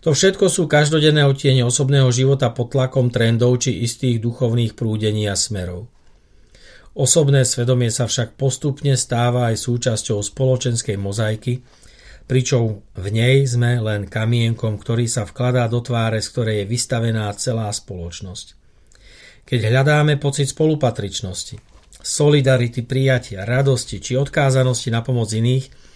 To 0.00 0.16
všetko 0.16 0.48
sú 0.48 0.64
každodenné 0.64 1.28
otiene 1.28 1.60
osobného 1.60 2.08
života 2.08 2.48
pod 2.48 2.72
tlakom 2.72 3.12
trendov 3.12 3.60
či 3.60 3.84
istých 3.84 4.16
duchovných 4.24 4.72
prúdení 4.72 5.28
a 5.28 5.36
smerov. 5.36 5.92
Osobné 6.96 7.44
svedomie 7.44 7.92
sa 7.92 8.08
však 8.08 8.34
postupne 8.34 8.96
stáva 8.96 9.52
aj 9.52 9.60
súčasťou 9.60 10.24
spoločenskej 10.24 10.96
mozaiky, 10.96 11.60
pričom 12.24 12.80
v 12.96 13.06
nej 13.12 13.44
sme 13.44 13.76
len 13.78 14.08
kamienkom, 14.08 14.80
ktorý 14.80 15.04
sa 15.04 15.28
vkladá 15.28 15.68
do 15.68 15.84
tváre, 15.84 16.24
z 16.24 16.28
ktorej 16.32 16.56
je 16.64 16.70
vystavená 16.70 17.28
celá 17.36 17.68
spoločnosť. 17.68 18.46
Keď 19.44 19.60
hľadáme 19.66 20.16
pocit 20.16 20.48
spolupatričnosti, 20.48 21.58
solidarity, 22.00 22.86
prijatia, 22.86 23.44
radosti 23.44 24.00
či 24.00 24.16
odkázanosti 24.16 24.88
na 24.88 25.04
pomoc 25.04 25.28
iných, 25.28 25.89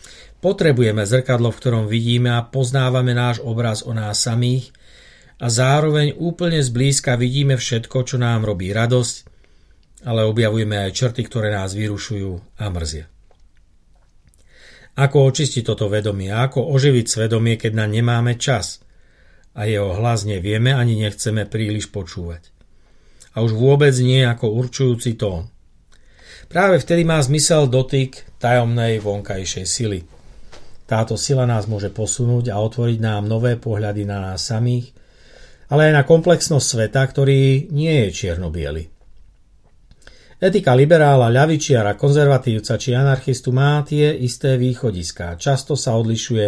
Potrebujeme 0.44 1.08
zrkadlo, 1.08 1.48
v 1.48 1.56
ktorom 1.56 1.84
vidíme 1.88 2.36
a 2.36 2.44
poznávame 2.44 3.16
náš 3.16 3.40
obraz 3.40 3.80
o 3.80 3.96
nás 3.96 4.20
samých 4.20 4.76
a 5.40 5.48
zároveň 5.48 6.20
úplne 6.20 6.60
zblízka 6.60 7.16
vidíme 7.16 7.56
všetko, 7.56 8.04
čo 8.04 8.20
nám 8.20 8.44
robí 8.44 8.68
radosť, 8.68 9.14
ale 10.04 10.28
objavujeme 10.28 10.84
aj 10.84 11.00
črty, 11.00 11.24
ktoré 11.24 11.48
nás 11.48 11.72
vyrušujú 11.72 12.60
a 12.60 12.64
mrzia. 12.68 13.08
Ako 15.00 15.32
očistiť 15.32 15.64
toto 15.64 15.88
vedomie? 15.88 16.28
Ako 16.28 16.60
oživiť 16.76 17.06
svedomie, 17.08 17.56
keď 17.56 17.80
na 17.80 17.88
nemáme 17.88 18.36
čas? 18.36 18.84
A 19.56 19.64
jeho 19.64 19.96
hlas 19.96 20.28
nevieme 20.28 20.76
ani 20.76 21.00
nechceme 21.00 21.48
príliš 21.48 21.88
počúvať. 21.88 22.52
A 23.32 23.40
už 23.40 23.56
vôbec 23.56 23.96
nie 23.96 24.20
ako 24.20 24.52
určujúci 24.60 25.16
tón. 25.16 25.48
Práve 26.52 26.84
vtedy 26.84 27.00
má 27.08 27.16
zmysel 27.24 27.64
dotyk 27.64 28.28
tajomnej 28.36 29.00
vonkajšej 29.00 29.64
sily– 29.64 30.00
táto 30.84 31.16
sila 31.16 31.48
nás 31.48 31.64
môže 31.64 31.88
posunúť 31.88 32.52
a 32.52 32.60
otvoriť 32.60 32.98
nám 33.00 33.24
nové 33.24 33.56
pohľady 33.56 34.04
na 34.04 34.20
nás 34.20 34.44
samých, 34.44 34.92
ale 35.72 35.88
aj 35.88 35.92
na 35.96 36.02
komplexnosť 36.04 36.66
sveta, 36.66 37.02
ktorý 37.04 37.72
nie 37.72 38.04
je 38.04 38.08
čierno 38.12 38.52
-biely. 38.52 38.92
Etika 40.44 40.76
liberála, 40.76 41.32
ľavičiara, 41.32 41.96
konzervatívca 41.96 42.76
či 42.76 42.92
anarchistu 42.92 43.48
má 43.48 43.80
tie 43.80 44.12
isté 44.12 44.60
východiská. 44.60 45.40
Často 45.40 45.72
sa 45.72 45.96
odlišuje 45.96 46.46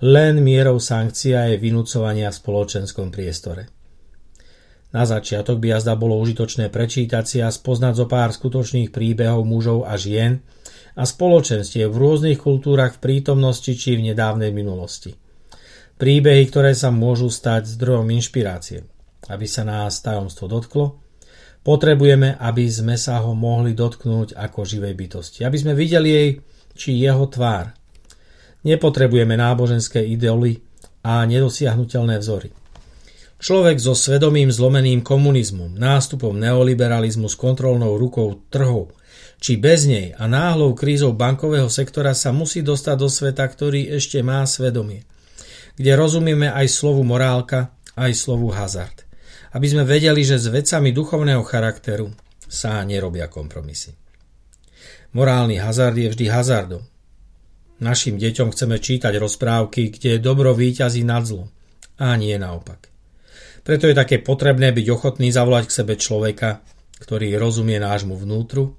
len 0.00 0.40
mierou 0.40 0.80
sankcia 0.80 1.52
je 1.52 1.56
vynúcovania 1.60 2.32
v 2.32 2.40
spoločenskom 2.40 3.12
priestore. 3.12 3.68
Na 4.94 5.02
začiatok 5.02 5.58
by 5.58 5.74
jazda 5.74 5.98
bolo 5.98 6.14
užitočné 6.22 6.70
prečítať 6.70 7.24
si 7.26 7.38
a 7.42 7.50
spoznať 7.50 7.94
zo 7.98 8.06
pár 8.06 8.30
skutočných 8.30 8.94
príbehov 8.94 9.42
mužov 9.42 9.90
a 9.90 9.98
žien, 9.98 10.38
a 10.94 11.02
spoločenstiev 11.02 11.90
v 11.90 11.98
rôznych 11.98 12.38
kultúrach 12.38 12.94
v 12.96 13.02
prítomnosti 13.02 13.74
či 13.74 13.98
v 13.98 14.14
nedávnej 14.14 14.54
minulosti. 14.54 15.18
Príbehy, 15.98 16.46
ktoré 16.46 16.74
sa 16.74 16.94
môžu 16.94 17.30
stať 17.30 17.74
zdrojom 17.74 18.06
inšpirácie. 18.14 18.86
Aby 19.26 19.46
sa 19.50 19.66
nás 19.66 19.98
tajomstvo 19.98 20.46
dotklo, 20.46 21.02
potrebujeme, 21.66 22.38
aby 22.38 22.70
sme 22.70 22.94
sa 22.94 23.18
ho 23.26 23.34
mohli 23.34 23.74
dotknúť 23.74 24.38
ako 24.38 24.62
živej 24.62 24.94
bytosti. 24.94 25.42
Aby 25.42 25.56
sme 25.58 25.72
videli 25.74 26.08
jej 26.14 26.28
či 26.74 27.02
jeho 27.02 27.26
tvár. 27.26 27.74
Nepotrebujeme 28.62 29.34
náboženské 29.34 30.02
ideoly 30.06 30.62
a 31.02 31.26
nedosiahnutelné 31.26 32.22
vzory. 32.22 32.63
Človek 33.44 33.76
so 33.76 33.92
svedomým 33.92 34.48
zlomeným 34.48 35.04
komunizmom, 35.04 35.76
nástupom 35.76 36.32
neoliberalizmu 36.32 37.28
s 37.28 37.36
kontrolnou 37.36 38.00
rukou 38.00 38.40
trhov 38.48 38.96
či 39.36 39.60
bez 39.60 39.84
nej 39.84 40.16
a 40.16 40.24
náhlou 40.24 40.72
krízou 40.72 41.12
bankového 41.12 41.68
sektora 41.68 42.16
sa 42.16 42.32
musí 42.32 42.64
dostať 42.64 42.96
do 42.96 43.12
sveta, 43.12 43.44
ktorý 43.44 43.92
ešte 44.00 44.24
má 44.24 44.40
svedomie, 44.48 45.04
kde 45.76 45.92
rozumieme 45.92 46.48
aj 46.48 46.72
slovu 46.72 47.04
morálka, 47.04 47.76
aj 47.92 48.16
slovu 48.16 48.48
hazard. 48.48 49.04
Aby 49.52 49.66
sme 49.68 49.84
vedeli, 49.84 50.24
že 50.24 50.40
s 50.40 50.48
vecami 50.48 50.96
duchovného 50.96 51.44
charakteru 51.44 52.16
sa 52.48 52.80
nerobia 52.80 53.28
kompromisy. 53.28 53.92
Morálny 55.12 55.60
hazard 55.60 56.00
je 56.00 56.08
vždy 56.08 56.32
hazardom. 56.32 56.80
Našim 57.84 58.16
deťom 58.16 58.56
chceme 58.56 58.80
čítať 58.80 59.12
rozprávky, 59.20 59.92
kde 59.92 60.16
dobro 60.16 60.56
výťazí 60.56 61.04
nad 61.04 61.28
zlom. 61.28 61.52
A 62.00 62.16
nie 62.16 62.34
naopak. 62.40 62.93
Preto 63.64 63.88
je 63.88 63.96
také 63.96 64.20
potrebné 64.20 64.70
byť 64.76 64.86
ochotný 64.92 65.32
zavolať 65.32 65.72
k 65.72 65.76
sebe 65.80 65.94
človeka, 65.96 66.60
ktorý 67.00 67.34
rozumie 67.40 67.80
nášmu 67.80 68.14
vnútru 68.14 68.76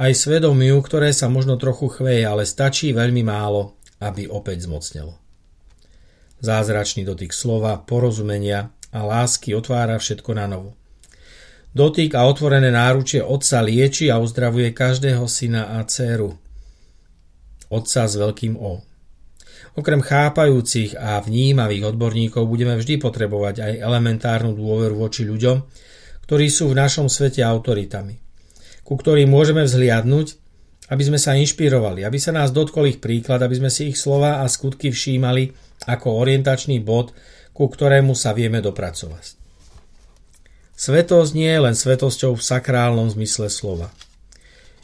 aj 0.00 0.16
svedomiu, 0.16 0.80
ktoré 0.80 1.12
sa 1.12 1.28
možno 1.28 1.60
trochu 1.60 1.90
chveje, 1.90 2.24
ale 2.24 2.48
stačí 2.48 2.94
veľmi 2.94 3.20
málo, 3.20 3.76
aby 4.00 4.30
opäť 4.30 4.64
zmocnelo. 4.64 5.18
Zázračný 6.40 7.04
dotyk 7.04 7.36
slova, 7.36 7.76
porozumenia 7.84 8.72
a 8.96 9.04
lásky 9.04 9.52
otvára 9.52 10.00
všetko 10.00 10.30
na 10.32 10.48
novo. 10.48 10.72
Dotyk 11.70 12.16
a 12.18 12.26
otvorené 12.26 12.72
náručie 12.72 13.22
otca 13.22 13.62
lieči 13.62 14.10
a 14.10 14.18
uzdravuje 14.18 14.74
každého 14.74 15.22
syna 15.30 15.78
a 15.78 15.86
dceru. 15.86 16.34
Otca 17.70 18.10
s 18.10 18.14
veľkým 18.18 18.58
O. 18.58 18.82
Okrem 19.78 20.02
chápajúcich 20.02 20.98
a 20.98 21.22
vnímavých 21.22 21.94
odborníkov 21.94 22.46
budeme 22.48 22.74
vždy 22.74 22.98
potrebovať 22.98 23.54
aj 23.62 23.72
elementárnu 23.84 24.56
dôveru 24.56 24.98
voči 24.98 25.22
ľuďom, 25.22 25.62
ktorí 26.26 26.46
sú 26.50 26.70
v 26.70 26.78
našom 26.78 27.06
svete 27.06 27.42
autoritami 27.42 28.30
ku 28.90 28.98
ktorým 28.98 29.30
môžeme 29.30 29.62
vzhliadnúť, 29.62 30.34
aby 30.90 31.02
sme 31.06 31.14
sa 31.22 31.38
inšpirovali, 31.38 32.02
aby 32.02 32.18
sa 32.18 32.34
nás 32.34 32.50
dotkol 32.50 32.90
ich 32.90 32.98
príklad, 32.98 33.38
aby 33.38 33.62
sme 33.62 33.70
si 33.70 33.94
ich 33.94 33.98
slova 34.02 34.42
a 34.42 34.50
skutky 34.50 34.90
všímali 34.90 35.54
ako 35.86 36.18
orientačný 36.18 36.82
bod, 36.82 37.14
ku 37.54 37.70
ktorému 37.70 38.18
sa 38.18 38.34
vieme 38.34 38.58
dopracovať. 38.58 39.38
Svetosť 40.74 41.30
nie 41.38 41.46
je 41.46 41.60
len 41.62 41.76
svetosťou 41.78 42.34
v 42.34 42.42
sakrálnom 42.42 43.06
zmysle 43.14 43.46
slova. 43.46 43.94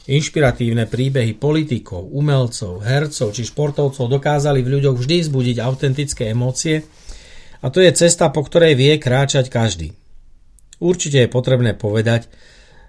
Inšpiratívne 0.07 0.87
príbehy 0.87 1.35
politikov, 1.35 2.07
umelcov, 2.15 2.79
hercov 2.79 3.35
či 3.35 3.43
športovcov 3.43 4.07
dokázali 4.07 4.63
v 4.63 4.79
ľuďoch 4.79 4.95
vždy 4.95 5.17
zbudiť 5.27 5.57
autentické 5.59 6.31
emócie 6.31 6.87
a 7.59 7.67
to 7.67 7.83
je 7.83 7.91
cesta, 7.91 8.31
po 8.31 8.47
ktorej 8.47 8.79
vie 8.79 8.95
kráčať 8.95 9.51
každý. 9.51 9.91
Určite 10.79 11.25
je 11.25 11.29
potrebné 11.29 11.75
povedať, 11.75 12.31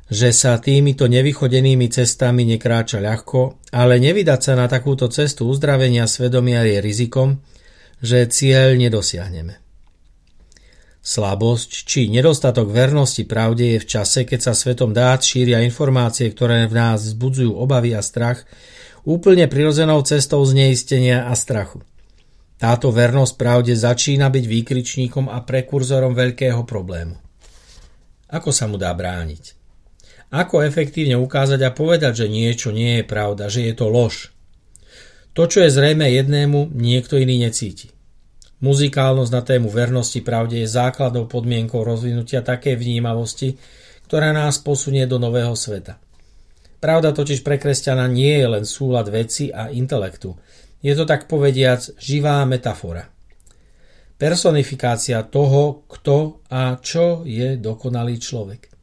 že 0.08 0.32
sa 0.32 0.56
týmito 0.56 1.04
nevychodenými 1.04 1.90
cestami 1.92 2.46
nekráča 2.48 3.02
ľahko, 3.02 3.68
ale 3.76 4.00
nevydať 4.00 4.40
sa 4.40 4.54
na 4.56 4.70
takúto 4.70 5.10
cestu 5.12 5.50
uzdravenia 5.50 6.08
svedomia 6.08 6.64
je 6.64 6.78
rizikom, 6.80 7.42
že 8.00 8.30
cieľ 8.30 8.78
nedosiahneme. 8.78 9.67
Slabosť 11.08 11.88
či 11.88 12.12
nedostatok 12.12 12.68
vernosti 12.68 13.24
pravde 13.24 13.72
je 13.72 13.78
v 13.80 13.88
čase, 13.96 14.28
keď 14.28 14.40
sa 14.44 14.52
svetom 14.52 14.92
dát 14.92 15.24
šíria 15.24 15.64
informácie, 15.64 16.28
ktoré 16.28 16.68
v 16.68 16.76
nás 16.76 17.00
vzbudzujú 17.00 17.56
obavy 17.56 17.96
a 17.96 18.04
strach, 18.04 18.44
úplne 19.08 19.48
prirodzenou 19.48 20.04
cestou 20.04 20.44
zneistenia 20.44 21.24
a 21.24 21.32
strachu. 21.32 21.80
Táto 22.60 22.92
vernosť 22.92 23.40
pravde 23.40 23.72
začína 23.72 24.28
byť 24.28 24.44
výkričníkom 24.44 25.32
a 25.32 25.40
prekurzorom 25.40 26.12
veľkého 26.12 26.68
problému. 26.68 27.16
Ako 28.28 28.52
sa 28.52 28.68
mu 28.68 28.76
dá 28.76 28.92
brániť? 28.92 29.56
Ako 30.28 30.60
efektívne 30.60 31.16
ukázať 31.16 31.64
a 31.64 31.72
povedať, 31.72 32.20
že 32.20 32.26
niečo 32.28 32.68
nie 32.68 33.00
je 33.00 33.08
pravda, 33.08 33.48
že 33.48 33.64
je 33.64 33.72
to 33.72 33.88
lož? 33.88 34.28
To, 35.32 35.48
čo 35.48 35.64
je 35.64 35.72
zrejme 35.72 36.04
jednému, 36.04 36.76
niekto 36.76 37.16
iný 37.16 37.48
necíti. 37.48 37.96
Muzikálnosť 38.58 39.30
na 39.30 39.42
tému 39.46 39.70
vernosti 39.70 40.18
pravde 40.18 40.58
je 40.58 40.66
základnou 40.66 41.30
podmienkou 41.30 41.86
rozvinutia 41.86 42.42
takej 42.42 42.74
vnímavosti, 42.74 43.54
ktorá 44.10 44.34
nás 44.34 44.58
posunie 44.58 45.06
do 45.06 45.22
nového 45.22 45.54
sveta. 45.54 45.94
Pravda 46.82 47.14
totiž 47.14 47.46
pre 47.46 47.58
kresťana 47.58 48.10
nie 48.10 48.34
je 48.34 48.46
len 48.50 48.64
súlad 48.66 49.06
veci 49.10 49.54
a 49.54 49.70
intelektu. 49.70 50.34
Je 50.82 50.90
to 50.94 51.06
tak 51.06 51.30
povediac 51.30 51.86
živá 52.02 52.42
metafora. 52.46 53.06
Personifikácia 54.18 55.22
toho, 55.22 55.86
kto 55.86 56.42
a 56.50 56.74
čo 56.82 57.22
je 57.22 57.54
dokonalý 57.58 58.18
človek. 58.18 58.74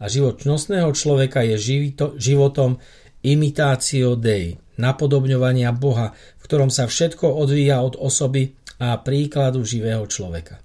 A 0.00 0.08
život 0.08 0.40
čnostného 0.40 0.88
človeka 0.96 1.44
je 1.44 1.56
živito, 1.60 2.16
životom 2.16 2.80
imitácio 3.20 4.16
Dei, 4.16 4.56
napodobňovania 4.80 5.72
Boha, 5.76 6.16
v 6.40 6.42
ktorom 6.44 6.72
sa 6.72 6.88
všetko 6.88 7.28
odvíja 7.28 7.84
od 7.84 8.00
osoby 8.00 8.63
a 8.78 8.98
príkladu 8.98 9.62
živého 9.62 10.06
človeka. 10.06 10.58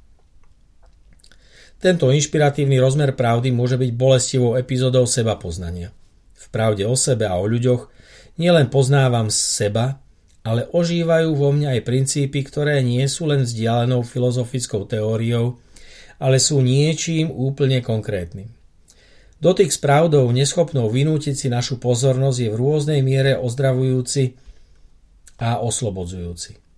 Tento 1.79 2.11
inšpiratívny 2.11 2.75
rozmer 2.75 3.15
pravdy 3.15 3.55
môže 3.55 3.79
byť 3.79 3.91
bolestivou 3.95 4.59
epizódou 4.59 5.07
seba 5.07 5.39
poznania. 5.39 5.95
V 6.35 6.45
pravde 6.51 6.83
o 6.83 6.95
sebe 6.99 7.23
a 7.23 7.39
o 7.39 7.47
ľuďoch 7.47 7.87
nielen 8.35 8.67
poznávam 8.67 9.31
seba, 9.31 10.03
ale 10.43 10.67
ožívajú 10.71 11.35
vo 11.35 11.55
mne 11.55 11.75
aj 11.75 11.87
princípy, 11.87 12.43
ktoré 12.43 12.83
nie 12.83 13.03
sú 13.07 13.27
len 13.27 13.47
vzdialenou 13.47 14.03
filozofickou 14.03 14.87
teóriou, 14.87 15.59
ale 16.19 16.39
sú 16.39 16.59
niečím 16.59 17.31
úplne 17.31 17.79
konkrétnym. 17.79 18.51
Dotyk 19.39 19.71
s 19.71 19.79
pravdou, 19.79 20.27
neschopnou 20.35 20.91
vynútiť 20.91 21.31
si 21.31 21.47
našu 21.47 21.79
pozornosť, 21.79 22.37
je 22.43 22.49
v 22.51 22.59
rôznej 22.59 22.99
miere 22.99 23.39
ozdravujúci 23.39 24.35
a 25.39 25.63
oslobodzujúci. 25.63 26.68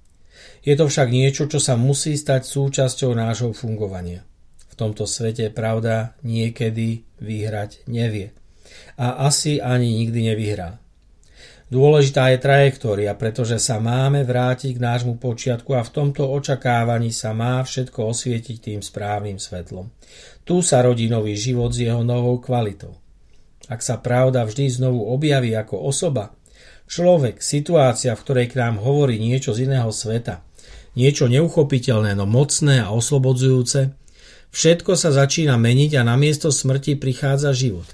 Je 0.61 0.73
to 0.77 0.85
však 0.85 1.09
niečo, 1.09 1.49
čo 1.49 1.57
sa 1.57 1.73
musí 1.73 2.13
stať 2.13 2.45
súčasťou 2.45 3.11
nášho 3.17 3.51
fungovania. 3.51 4.21
V 4.71 4.75
tomto 4.77 5.09
svete 5.09 5.49
pravda 5.49 6.13
niekedy 6.21 7.05
vyhrať 7.19 7.85
nevie. 7.89 8.31
A 8.97 9.27
asi 9.27 9.57
ani 9.59 10.05
nikdy 10.05 10.31
nevyhrá. 10.31 10.81
Dôležitá 11.71 12.35
je 12.35 12.43
trajektória, 12.43 13.15
pretože 13.15 13.55
sa 13.63 13.79
máme 13.79 14.27
vrátiť 14.27 14.75
k 14.75 14.83
nášmu 14.83 15.15
počiatku 15.15 15.71
a 15.71 15.87
v 15.87 15.93
tomto 15.95 16.27
očakávaní 16.27 17.15
sa 17.15 17.31
má 17.31 17.63
všetko 17.63 18.11
osvietiť 18.11 18.57
tým 18.59 18.79
správnym 18.83 19.39
svetlom. 19.39 19.87
Tu 20.43 20.59
sa 20.59 20.83
rodí 20.83 21.07
nový 21.07 21.39
život 21.39 21.71
s 21.71 21.79
jeho 21.79 22.03
novou 22.03 22.43
kvalitou. 22.43 22.91
Ak 23.71 23.79
sa 23.79 24.03
pravda 24.03 24.43
vždy 24.43 24.67
znovu 24.67 25.15
objaví 25.15 25.55
ako 25.55 25.87
osoba, 25.87 26.35
človek, 26.91 27.39
situácia, 27.39 28.11
v 28.11 28.23
ktorej 28.27 28.47
k 28.51 28.59
nám 28.59 28.83
hovorí 28.83 29.15
niečo 29.15 29.55
z 29.55 29.71
iného 29.71 29.87
sveta, 29.95 30.43
niečo 30.99 31.31
neuchopiteľné, 31.31 32.19
no 32.19 32.27
mocné 32.27 32.83
a 32.83 32.91
oslobodzujúce, 32.91 33.95
všetko 34.51 34.99
sa 34.99 35.15
začína 35.15 35.55
meniť 35.55 35.95
a 35.95 36.03
na 36.03 36.19
miesto 36.19 36.51
smrti 36.51 36.99
prichádza 36.99 37.55
život. 37.55 37.87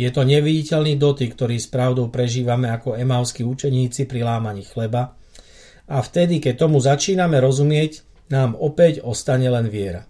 Je 0.00 0.08
to 0.08 0.24
neviditeľný 0.24 0.96
dotyk, 0.96 1.36
ktorý 1.36 1.60
s 1.60 1.68
pravdou 1.68 2.08
prežívame 2.08 2.72
ako 2.72 2.96
emavskí 2.96 3.44
učeníci 3.44 4.08
pri 4.08 4.24
lámaní 4.24 4.64
chleba 4.64 5.12
a 5.84 6.00
vtedy, 6.00 6.40
keď 6.40 6.64
tomu 6.64 6.80
začíname 6.80 7.36
rozumieť, 7.36 8.08
nám 8.32 8.56
opäť 8.56 9.04
ostane 9.04 9.52
len 9.52 9.68
viera. 9.68 10.08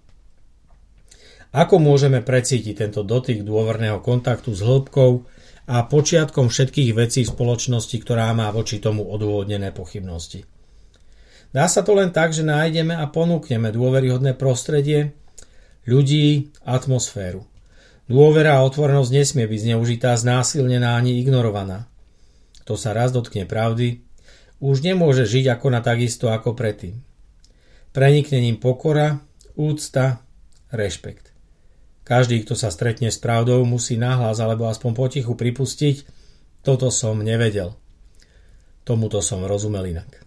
Ako 1.50 1.82
môžeme 1.82 2.22
precítiť 2.22 2.86
tento 2.86 3.02
dotyk 3.02 3.42
dôverného 3.42 3.98
kontaktu 3.98 4.54
s 4.54 4.62
hĺbkou 4.62 5.26
a 5.66 5.84
počiatkom 5.84 6.48
všetkých 6.48 6.96
vecí 6.96 7.26
spoločnosti, 7.26 7.96
ktorá 8.00 8.32
má 8.32 8.48
voči 8.54 8.80
tomu 8.80 9.04
odôvodnené 9.04 9.74
pochybnosti? 9.74 10.48
Dá 11.50 11.66
sa 11.66 11.82
to 11.82 11.98
len 11.98 12.14
tak, 12.14 12.30
že 12.30 12.46
nájdeme 12.46 12.94
a 12.94 13.10
ponúkneme 13.10 13.74
dôveryhodné 13.74 14.38
prostredie, 14.38 15.18
ľudí, 15.82 16.54
atmosféru. 16.62 17.42
Dôvera 18.06 18.58
a 18.58 18.64
otvorenosť 18.66 19.10
nesmie 19.10 19.46
byť 19.46 19.60
zneužitá, 19.70 20.14
znásilnená 20.14 20.94
ani 20.98 21.18
ignorovaná. 21.18 21.90
Kto 22.62 22.78
sa 22.78 22.94
raz 22.94 23.10
dotkne 23.10 23.46
pravdy, 23.50 24.02
už 24.62 24.86
nemôže 24.86 25.26
žiť 25.26 25.58
ako 25.58 25.66
na 25.74 25.80
takisto 25.82 26.30
ako 26.30 26.54
predtým. 26.54 27.02
Prenikne 27.90 28.38
ním 28.38 28.58
pokora, 28.62 29.18
úcta, 29.58 30.22
rešpekt. 30.70 31.29
Každý, 32.04 32.42
kto 32.42 32.58
sa 32.58 32.72
stretne 32.72 33.12
s 33.12 33.20
pravdou, 33.20 33.62
musí 33.62 33.94
náhlas 33.94 34.42
alebo 34.42 34.66
aspoň 34.66 34.92
potichu 34.96 35.32
pripustiť, 35.36 36.02
toto 36.60 36.90
som 36.92 37.20
nevedel. 37.22 37.76
Tomuto 38.82 39.22
som 39.22 39.44
rozumel 39.46 39.94
inak. 39.94 40.24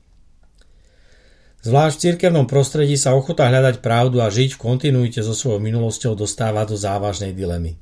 Zvlášť 1.63 1.95
v 1.95 2.03
cirkevnom 2.03 2.45
prostredí 2.47 2.99
sa 2.99 3.15
ochota 3.15 3.47
hľadať 3.47 3.79
pravdu 3.79 4.19
a 4.19 4.27
žiť 4.27 4.55
v 4.55 4.61
kontinuite 4.61 5.23
so 5.23 5.31
svojou 5.31 5.63
minulosťou 5.63 6.11
dostáva 6.11 6.67
do 6.67 6.75
závažnej 6.75 7.31
dilemy. 7.31 7.79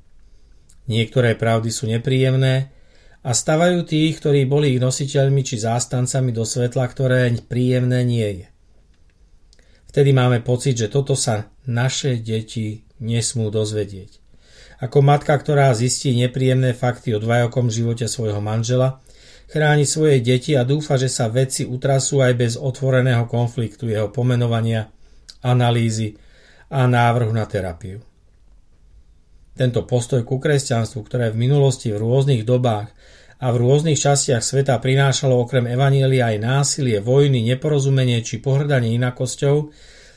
Niektoré 0.86 1.34
pravdy 1.34 1.70
sú 1.74 1.90
nepríjemné 1.90 2.70
a 3.26 3.32
stavajú 3.34 3.82
tých, 3.86 4.22
ktorí 4.22 4.46
boli 4.46 4.78
ich 4.78 4.82
nositeľmi 4.82 5.42
či 5.42 5.62
zástancami 5.62 6.30
do 6.30 6.46
svetla, 6.46 6.86
ktoré 6.90 7.34
príjemné 7.46 8.06
nie 8.06 8.30
je. 8.46 8.48
Vtedy 9.90 10.14
máme 10.14 10.46
pocit, 10.46 10.78
že 10.78 10.88
toto 10.88 11.18
sa 11.18 11.50
naše 11.66 12.22
deti 12.22 12.86
nesmú 13.02 13.50
dozvedieť. 13.50 14.22
Ako 14.82 15.02
matka, 15.06 15.38
ktorá 15.38 15.70
zistí 15.78 16.14
nepríjemné 16.18 16.74
fakty 16.74 17.14
o 17.14 17.22
dvajokom 17.22 17.70
živote 17.70 18.10
svojho 18.10 18.42
manžela, 18.42 19.02
chráni 19.52 19.86
svoje 19.86 20.24
deti 20.24 20.58
a 20.58 20.66
dúfa, 20.66 20.98
že 20.98 21.12
sa 21.12 21.30
veci 21.30 21.68
utrasú 21.68 22.24
aj 22.24 22.34
bez 22.34 22.54
otvoreného 22.58 23.28
konfliktu, 23.28 23.92
jeho 23.92 24.10
pomenovania, 24.10 24.90
analýzy 25.46 26.18
a 26.72 26.88
návrhu 26.88 27.30
na 27.30 27.46
terapiu. 27.46 28.02
Tento 29.52 29.84
postoj 29.84 30.24
ku 30.24 30.40
kresťanstvu, 30.40 31.00
ktoré 31.04 31.30
v 31.30 31.42
minulosti 31.46 31.92
v 31.92 32.00
rôznych 32.00 32.48
dobách 32.48 32.90
a 33.44 33.52
v 33.52 33.60
rôznych 33.60 34.00
častiach 34.00 34.40
sveta 34.40 34.80
prinášalo 34.80 35.36
okrem 35.36 35.68
evanielia 35.68 36.32
aj 36.32 36.38
násilie, 36.40 37.04
vojny, 37.04 37.44
neporozumenie 37.44 38.24
či 38.24 38.40
pohrdanie 38.40 38.96
inakosťou, 38.96 39.70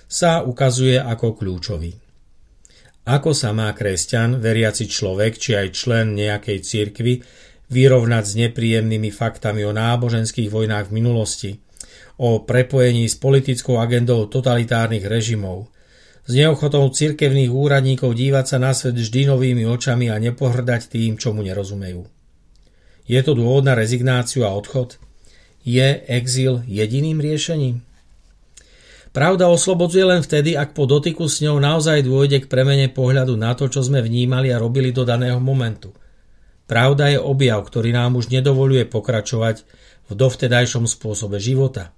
sa 0.07 0.47
ukazuje 0.47 1.01
ako 1.01 1.35
kľúčový. 1.35 2.04
Ako 3.05 3.37
sa 3.37 3.53
má 3.53 3.69
kresťan, 3.77 4.40
veriaci 4.40 4.88
človek 4.88 5.37
či 5.37 5.53
aj 5.61 5.77
člen 5.77 6.17
nejakej 6.17 6.59
cirkvy 6.64 7.21
vyrovnať 7.69 8.25
s 8.25 8.33
nepríjemnými 8.40 9.12
faktami 9.12 9.61
o 9.69 9.77
náboženských 9.77 10.49
vojnách 10.49 10.88
v 10.88 10.97
minulosti, 10.97 11.51
o 12.17 12.40
prepojení 12.40 13.05
s 13.05 13.21
politickou 13.21 13.77
agendou 13.77 14.25
totalitárnych 14.25 15.05
režimov, 15.05 15.69
s 16.25 16.33
neochotou 16.33 16.88
cirkevných 16.88 17.53
úradníkov 17.53 18.17
dívať 18.17 18.45
sa 18.49 18.57
na 18.57 18.73
svet 18.73 18.97
vždy 18.97 19.29
novými 19.29 19.69
očami 19.69 20.09
a 20.09 20.17
nepohrdať 20.17 20.88
tým, 20.88 21.21
čo 21.21 21.37
mu 21.37 21.45
nerozumejú. 21.45 22.09
Je 23.05 23.21
to 23.21 23.37
dôvod 23.37 23.69
na 23.69 23.77
rezignáciu 23.77 24.49
a 24.49 24.57
odchod? 24.57 24.97
Je 25.61 26.01
exil 26.09 26.64
jediným 26.64 27.21
riešením? 27.21 27.85
Pravda 29.14 29.46
oslobodzuje 29.46 30.05
len 30.11 30.20
vtedy, 30.27 30.59
ak 30.59 30.74
po 30.74 30.90
dotyku 30.90 31.31
s 31.31 31.38
ňou 31.38 31.62
naozaj 31.62 32.03
dôjde 32.03 32.42
k 32.42 32.50
premene 32.50 32.90
pohľadu 32.90 33.38
na 33.38 33.55
to, 33.55 33.70
čo 33.70 33.79
sme 33.87 34.03
vnímali 34.03 34.50
a 34.50 34.59
robili 34.59 34.90
do 34.90 35.07
daného 35.07 35.38
momentu– 35.38 35.94
Pravda 36.64 37.12
je 37.12 37.20
objav, 37.20 37.61
ktorý 37.61 37.92
nám 37.92 38.16
už 38.16 38.33
nedovoluje 38.33 38.88
pokračovať 38.88 39.68
v 40.09 40.12
dovtedajšom 40.16 40.88
spôsobe 40.88 41.37
života. 41.37 41.92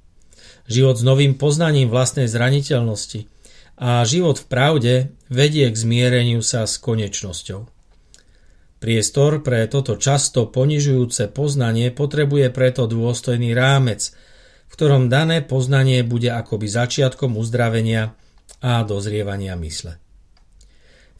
Život 0.66 0.98
s 0.98 1.06
novým 1.06 1.38
poznaním 1.38 1.86
vlastnej 1.86 2.26
zraniteľnosti 2.26 3.30
a 3.78 4.02
život 4.02 4.42
v 4.42 4.46
pravde 4.50 4.94
vedie 5.30 5.70
k 5.70 5.76
zmiereniu 5.76 6.42
sa 6.42 6.66
s 6.66 6.82
konečnosťou. 6.82 7.70
Priestor 8.82 9.40
pre 9.46 9.70
toto 9.70 9.94
často 9.94 10.50
ponižujúce 10.50 11.30
poznanie 11.30 11.94
potrebuje 11.94 12.50
preto 12.50 12.90
dôstojný 12.90 13.54
rámec, 13.54 14.10
v 14.66 14.72
ktorom 14.74 15.08
dané 15.08 15.42
poznanie 15.46 16.02
bude 16.02 16.28
akoby 16.30 16.66
začiatkom 16.66 17.38
uzdravenia 17.38 18.12
a 18.60 18.82
dozrievania 18.82 19.54
mysle. 19.58 19.98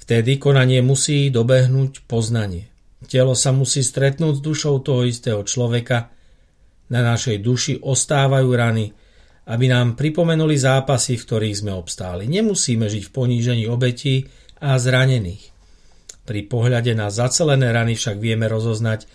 Vtedy 0.02 0.38
konanie 0.38 0.82
musí 0.86 1.30
dobehnúť 1.34 2.06
poznanie. 2.06 2.70
Telo 3.06 3.34
sa 3.34 3.50
musí 3.50 3.82
stretnúť 3.82 4.38
s 4.38 4.44
dušou 4.44 4.82
toho 4.82 5.02
istého 5.06 5.42
človeka, 5.42 6.14
na 6.86 7.02
našej 7.02 7.42
duši 7.42 7.74
ostávajú 7.82 8.48
rany, 8.54 8.94
aby 9.46 9.66
nám 9.66 9.98
pripomenuli 9.98 10.54
zápasy, 10.54 11.18
v 11.18 11.26
ktorých 11.26 11.58
sme 11.58 11.72
obstáli. 11.74 12.30
Nemusíme 12.30 12.86
žiť 12.86 13.10
v 13.10 13.14
ponížení 13.14 13.64
obetí 13.66 14.26
a 14.62 14.78
zranených. 14.78 15.54
Pri 16.26 16.40
pohľade 16.46 16.94
na 16.98 17.10
zacelené 17.10 17.70
rany 17.70 17.94
však 17.94 18.18
vieme 18.18 18.50
rozoznať 18.50 19.06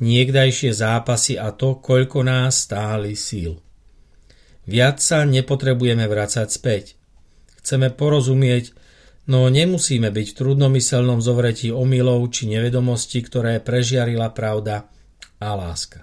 niekdajšie 0.00 0.72
zápasy 0.72 1.36
a 1.36 1.52
to, 1.52 1.80
koľko 1.80 2.24
nás 2.24 2.68
stáli 2.68 3.12
síl. 3.16 3.60
Viac 4.66 4.98
sa 4.98 5.22
nepotrebujeme 5.22 6.04
vrácať 6.10 6.48
späť. 6.50 6.84
Chceme 7.62 7.94
porozumieť, 7.94 8.74
no 9.30 9.46
nemusíme 9.46 10.10
byť 10.10 10.26
v 10.30 10.36
trudnomyselnom 10.36 11.22
zovretí 11.22 11.70
omylov 11.70 12.30
či 12.34 12.50
nevedomosti, 12.50 13.22
ktoré 13.22 13.62
prežiarila 13.62 14.34
pravda 14.34 14.90
a 15.38 15.48
láska. 15.54 16.02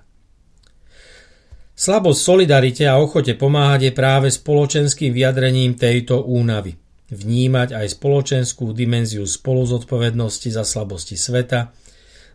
Slabosť 1.74 2.20
solidarite 2.20 2.88
a 2.88 3.02
ochote 3.02 3.36
pomáhať 3.36 3.90
je 3.90 3.94
práve 3.94 4.28
spoločenským 4.32 5.12
vyjadrením 5.12 5.76
tejto 5.76 6.24
únavy 6.24 6.80
vnímať 7.14 7.78
aj 7.78 7.88
spoločenskú 8.00 8.74
dimenziu 8.74 9.24
spoluzodpovednosti 9.24 10.50
za 10.50 10.66
slabosti 10.66 11.16
sveta, 11.16 11.72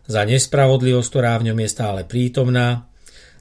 za 0.09 0.21
nespravodlivosť, 0.25 1.09
ktorá 1.11 1.37
v 1.37 1.51
ňom 1.51 1.59
je 1.61 1.69
stále 1.69 2.01
prítomná, 2.07 2.88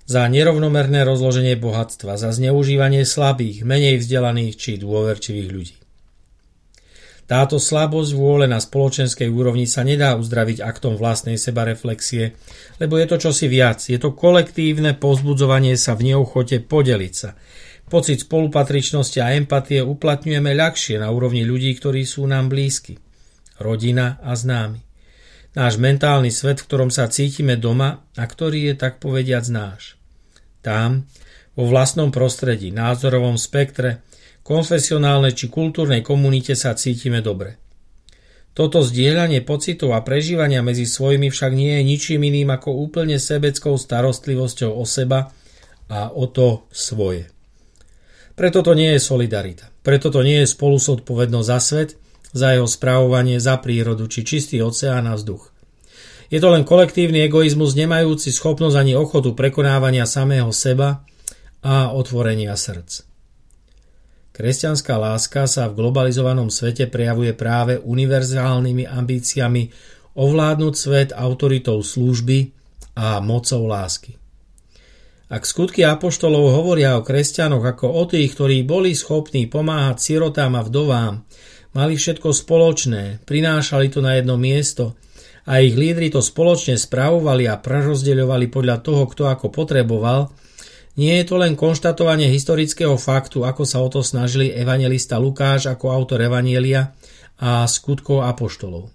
za 0.09 0.25
nerovnomerné 0.25 1.05
rozloženie 1.05 1.61
bohatstva, 1.61 2.17
za 2.17 2.33
zneužívanie 2.33 3.05
slabých, 3.05 3.69
menej 3.69 4.01
vzdelaných 4.01 4.55
či 4.57 4.71
dôverčivých 4.81 5.49
ľudí. 5.53 5.77
Táto 7.29 7.61
slabosť 7.61 8.17
vôle 8.17 8.49
na 8.49 8.57
spoločenskej 8.57 9.29
úrovni 9.29 9.69
sa 9.69 9.85
nedá 9.85 10.17
uzdraviť 10.17 10.65
aktom 10.65 10.97
vlastnej 10.97 11.37
sebareflexie, 11.37 12.33
lebo 12.81 12.97
je 12.97 13.05
to 13.05 13.21
čosi 13.21 13.53
viac, 13.53 13.85
je 13.85 14.01
to 14.01 14.17
kolektívne 14.17 14.97
pozbudzovanie 14.97 15.77
sa 15.77 15.93
v 15.93 16.17
neochote 16.17 16.65
podeliť 16.65 17.13
sa, 17.13 17.37
Pocit 17.89 18.21
spolupatričnosti 18.21 19.17
a 19.17 19.33
empatie 19.33 19.81
uplatňujeme 19.81 20.53
ľahšie 20.53 21.01
na 21.01 21.09
úrovni 21.09 21.49
ľudí, 21.49 21.73
ktorí 21.73 22.05
sú 22.05 22.29
nám 22.29 22.53
blízki. 22.53 23.01
Rodina 23.57 24.21
a 24.21 24.37
známi. 24.37 24.85
Náš 25.57 25.81
mentálny 25.81 26.29
svet, 26.29 26.61
v 26.61 26.69
ktorom 26.69 26.93
sa 26.93 27.09
cítime 27.09 27.57
doma 27.57 28.05
a 28.15 28.25
ktorý 28.29 28.71
je 28.71 28.75
tak 28.77 29.01
povediac 29.01 29.49
náš. 29.49 29.98
Tam, 30.69 31.09
vo 31.57 31.65
vlastnom 31.65 32.13
prostredí, 32.13 32.69
názorovom 32.69 33.41
spektre, 33.41 34.05
konfesionálnej 34.45 35.33
či 35.33 35.49
kultúrnej 35.49 36.05
komunite 36.05 36.53
sa 36.53 36.77
cítime 36.77 37.25
dobre. 37.25 37.57
Toto 38.53 38.85
zdieľanie 38.85 39.41
pocitov 39.49 39.97
a 39.97 40.05
prežívania 40.05 40.61
medzi 40.61 40.85
svojimi 40.85 41.33
však 41.33 41.53
nie 41.57 41.81
je 41.81 41.83
ničím 41.89 42.21
iným 42.21 42.53
ako 42.53 42.85
úplne 42.85 43.17
sebeckou 43.17 43.81
starostlivosťou 43.81 44.77
o 44.77 44.85
seba 44.85 45.33
a 45.89 46.13
o 46.13 46.29
to 46.29 46.69
svoje. 46.69 47.33
Preto 48.37 48.61
to 48.61 48.77
nie 48.77 48.93
je 48.93 49.01
solidarita. 49.01 49.73
Preto 49.81 50.13
to 50.13 50.21
nie 50.21 50.45
je 50.45 50.53
spolu 50.53 50.77
zodpovednosť 50.77 51.49
za 51.49 51.59
svet, 51.65 51.91
za 52.37 52.53
jeho 52.53 52.69
správovanie, 52.69 53.41
za 53.41 53.57
prírodu 53.57 54.05
či 54.05 54.21
čistý 54.21 54.61
oceán 54.61 55.09
a 55.09 55.17
vzduch. 55.17 55.49
Je 56.29 56.37
to 56.37 56.53
len 56.53 56.69
kolektívny 56.69 57.25
egoizmus 57.25 57.73
nemajúci 57.73 58.29
schopnosť 58.29 58.77
ani 58.77 58.93
ochotu 58.93 59.33
prekonávania 59.33 60.05
samého 60.05 60.53
seba 60.53 61.01
a 61.65 61.89
otvorenia 61.97 62.53
srdc. 62.53 63.09
Kresťanská 64.37 64.95
láska 65.01 65.49
sa 65.51 65.67
v 65.67 65.83
globalizovanom 65.83 66.53
svete 66.53 66.87
prejavuje 66.87 67.35
práve 67.35 67.81
univerzálnymi 67.81 68.87
ambíciami 68.87 69.63
ovládnuť 70.15 70.75
svet 70.77 71.11
autoritou 71.17 71.83
služby 71.83 72.55
a 72.95 73.19
mocou 73.19 73.67
lásky. 73.67 74.15
Ak 75.29 75.43
skutky 75.43 75.83
apoštolov 75.83 76.55
hovoria 76.61 76.97
o 76.97 77.05
kresťanoch 77.05 77.65
ako 77.65 77.87
o 77.89 78.05
tých, 78.05 78.37
ktorí 78.37 78.63
boli 78.69 78.93
schopní 78.93 79.49
pomáhať 79.49 80.01
sirotám 80.01 80.57
a 80.57 80.63
vdovám, 80.63 81.25
mali 81.75 81.95
všetko 81.97 82.31
spoločné, 82.31 83.25
prinášali 83.25 83.91
to 83.91 84.01
na 84.05 84.17
jedno 84.21 84.37
miesto 84.37 84.95
a 85.49 85.65
ich 85.65 85.73
lídry 85.73 86.13
to 86.13 86.21
spoločne 86.21 86.77
spravovali 86.77 87.49
a 87.49 87.57
prerozdeľovali 87.57 88.53
podľa 88.53 88.85
toho, 88.85 89.09
kto 89.09 89.33
ako 89.33 89.49
potreboval, 89.49 90.29
nie 91.01 91.17
je 91.23 91.25
to 91.25 91.41
len 91.41 91.57
konštatovanie 91.57 92.29
historického 92.29 93.01
faktu, 93.01 93.49
ako 93.49 93.65
sa 93.65 93.81
o 93.81 93.89
to 93.89 94.05
snažili 94.05 94.53
evangelista 94.53 95.17
Lukáš 95.17 95.73
ako 95.73 95.89
autor 95.89 96.21
Evanielia 96.21 96.93
a 97.41 97.65
skutkov 97.65 98.29
apoštolov. 98.29 98.93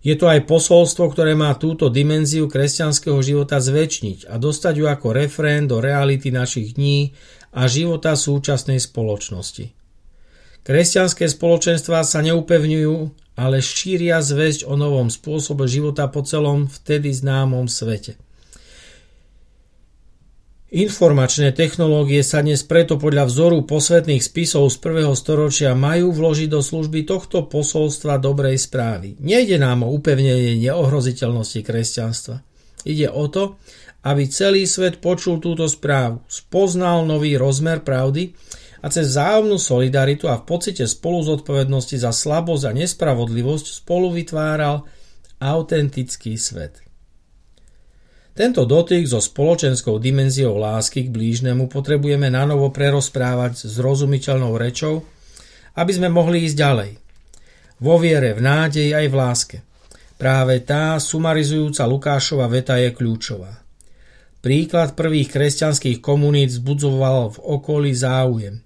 Je 0.00 0.16
to 0.16 0.28
aj 0.28 0.48
posolstvo, 0.48 1.12
ktoré 1.12 1.36
má 1.36 1.52
túto 1.56 1.92
dimenziu 1.92 2.48
kresťanského 2.48 3.20
života 3.20 3.60
zväčšniť 3.60 4.28
a 4.28 4.40
dostať 4.40 4.74
ju 4.80 4.86
ako 4.88 5.12
refrén 5.12 5.68
do 5.68 5.80
reality 5.80 6.32
našich 6.32 6.76
dní 6.76 7.12
a 7.52 7.68
života 7.68 8.16
súčasnej 8.16 8.80
spoločnosti. 8.80 9.79
Kresťanské 10.70 11.26
spoločenstvá 11.26 12.06
sa 12.06 12.22
neupevňujú, 12.22 12.94
ale 13.34 13.58
šíria 13.58 14.22
zväzť 14.22 14.70
o 14.70 14.78
novom 14.78 15.10
spôsobe 15.10 15.66
života 15.66 16.06
po 16.06 16.22
celom 16.22 16.70
vtedy 16.70 17.10
známom 17.10 17.66
svete. 17.66 18.14
Informačné 20.70 21.50
technológie 21.50 22.22
sa 22.22 22.46
dnes 22.46 22.62
preto 22.62 23.02
podľa 23.02 23.26
vzoru 23.26 23.66
posvetných 23.66 24.22
spisov 24.22 24.70
z 24.70 24.78
prvého 24.78 25.10
storočia 25.18 25.74
majú 25.74 26.14
vložiť 26.14 26.46
do 26.46 26.62
služby 26.62 27.02
tohto 27.02 27.50
posolstva 27.50 28.22
dobrej 28.22 28.62
správy. 28.62 29.18
Nejde 29.18 29.58
nám 29.58 29.82
o 29.82 29.90
upevnenie 29.90 30.54
neohroziteľnosti 30.54 31.66
kresťanstva. 31.66 32.46
Ide 32.86 33.10
o 33.10 33.26
to, 33.26 33.58
aby 34.06 34.22
celý 34.30 34.70
svet 34.70 35.02
počul 35.02 35.42
túto 35.42 35.66
správu, 35.66 36.22
spoznal 36.30 37.10
nový 37.10 37.34
rozmer 37.34 37.82
pravdy 37.82 38.49
a 38.80 38.86
cez 38.88 39.12
vzájomnú 39.12 39.60
solidaritu 39.60 40.26
a 40.26 40.40
v 40.40 40.48
pocite 40.48 40.88
spolu 40.88 41.20
zodpovednosti 41.20 41.96
za 42.00 42.12
slabosť 42.12 42.64
a 42.68 42.72
nespravodlivosť 42.72 43.84
spolu 43.84 44.12
vytváral 44.16 44.88
autentický 45.40 46.40
svet. 46.40 46.80
Tento 48.32 48.64
dotyk 48.64 49.04
so 49.04 49.20
spoločenskou 49.20 50.00
dimenziou 50.00 50.56
lásky 50.56 51.08
k 51.08 51.12
blížnemu 51.12 51.68
potrebujeme 51.68 52.32
nanovo 52.32 52.72
prerozprávať 52.72 53.68
s 53.68 53.76
rozumiteľnou 53.76 54.56
rečou, 54.56 55.04
aby 55.76 55.92
sme 55.92 56.08
mohli 56.08 56.48
ísť 56.48 56.56
ďalej. 56.56 56.90
Vo 57.84 57.96
viere, 58.00 58.32
v 58.32 58.40
nádeji 58.40 58.96
aj 58.96 59.06
v 59.08 59.16
láske. 59.16 59.56
Práve 60.20 60.60
tá 60.64 61.00
sumarizujúca 61.00 61.84
Lukášova 61.88 62.44
veta 62.48 62.76
je 62.76 62.92
kľúčová. 62.92 63.60
Príklad 64.40 64.96
prvých 64.96 65.28
kresťanských 65.32 66.00
komunít 66.00 66.52
zbudzoval 66.52 67.36
v 67.36 67.38
okolí 67.40 67.92
záujem. 67.92 68.64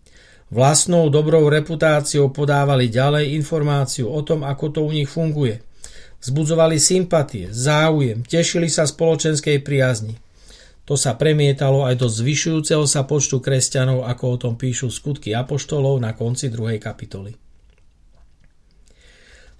Vlastnou 0.52 1.08
dobrou 1.08 1.48
reputáciou 1.48 2.28
podávali 2.28 2.88
ďalej 2.90 3.36
informáciu 3.36 4.10
o 4.10 4.20
tom, 4.20 4.44
ako 4.44 4.64
to 4.74 4.80
u 4.84 4.90
nich 4.92 5.08
funguje– 5.08 5.60
Zbudzovali 6.24 6.80
sympatie, 6.80 7.52
záujem, 7.52 8.24
tešili 8.24 8.72
sa 8.72 8.88
spoločenskej 8.88 9.60
priazni. 9.60 10.16
To 10.88 10.96
sa 10.96 11.20
premietalo 11.20 11.84
aj 11.84 12.00
do 12.00 12.08
zvyšujúceho 12.08 12.88
sa 12.88 13.04
počtu 13.04 13.44
kresťanov, 13.44 14.08
ako 14.08 14.24
o 14.24 14.36
tom 14.40 14.54
píšu 14.56 14.88
skutky 14.88 15.36
apoštolov 15.36 16.00
na 16.00 16.16
konci 16.16 16.48
druhej 16.48 16.80
kapitoly. 16.80 17.36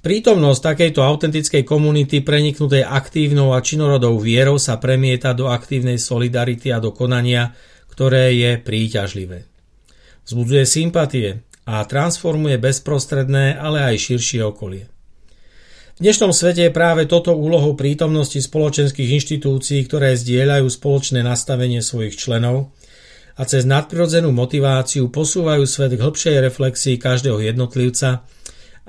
Prítomnosť 0.01 0.61
takejto 0.73 1.01
autentickej 1.05 1.69
komunity 1.69 2.25
preniknutej 2.25 2.85
aktívnou 2.85 3.53
a 3.53 3.61
činorodou 3.61 4.17
vierou 4.17 4.57
sa 4.57 4.81
premieta 4.81 5.37
do 5.37 5.53
aktívnej 5.53 6.01
solidarity 6.01 6.73
a 6.73 6.81
do 6.81 6.97
konania, 6.97 7.53
ktoré 7.93 8.33
je 8.37 8.57
príťažlivé. 8.57 9.54
Vzbudzuje 10.25 10.65
sympatie 10.65 11.45
a 11.69 11.85
transformuje 11.85 12.57
bezprostredné, 12.57 13.61
ale 13.61 13.93
aj 13.93 14.09
širšie 14.09 14.41
okolie. 14.41 14.89
V 15.95 16.03
dnešnom 16.03 16.35
svete 16.35 16.67
je 16.67 16.73
práve 16.75 17.07
toto 17.07 17.37
úlohou 17.39 17.79
prítomnosti 17.79 18.41
spoločenských 18.41 19.15
inštitúcií, 19.15 19.87
ktoré 19.87 20.19
zdieľajú 20.19 20.67
spoločné 20.67 21.23
nastavenie 21.23 21.79
svojich 21.79 22.19
členov 22.19 22.75
a 23.39 23.47
cez 23.47 23.63
nadprirodzenú 23.63 24.35
motiváciu 24.35 25.07
posúvajú 25.15 25.63
svet 25.71 25.95
k 25.95 26.03
hĺbšej 26.03 26.37
reflexii 26.43 26.97
každého 26.99 27.39
jednotlivca 27.47 28.27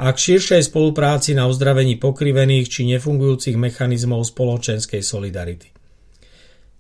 a 0.01 0.05
k 0.09 0.17
širšej 0.17 0.73
spolupráci 0.73 1.37
na 1.37 1.45
uzdravení 1.45 2.01
pokrivených 2.01 2.73
či 2.73 2.89
nefungujúcich 2.89 3.53
mechanizmov 3.53 4.25
spoločenskej 4.25 5.05
solidarity. 5.05 5.69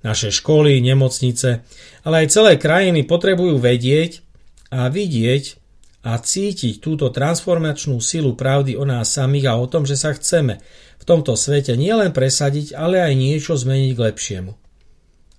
Naše 0.01 0.33
školy, 0.33 0.81
nemocnice, 0.81 1.61
ale 2.01 2.25
aj 2.25 2.33
celé 2.33 2.57
krajiny 2.57 3.05
potrebujú 3.05 3.61
vedieť 3.61 4.24
a 4.75 4.91
vidieť, 4.91 5.63
a 6.05 6.21
cítiť 6.21 6.85
túto 6.85 7.09
transformačnú 7.09 7.97
silu 7.97 8.37
pravdy 8.37 8.77
o 8.77 8.85
nás 8.85 9.09
samých 9.09 9.49
a 9.49 9.53
o 9.57 9.65
tom, 9.65 9.89
že 9.89 9.97
sa 9.97 10.13
chceme 10.13 10.61
v 11.01 11.03
tomto 11.03 11.33
svete 11.33 11.73
nielen 11.73 12.13
presadiť, 12.13 12.77
ale 12.77 13.01
aj 13.01 13.13
niečo 13.17 13.57
zmeniť 13.57 13.91
k 13.97 14.03
lepšiemu. 14.13 14.53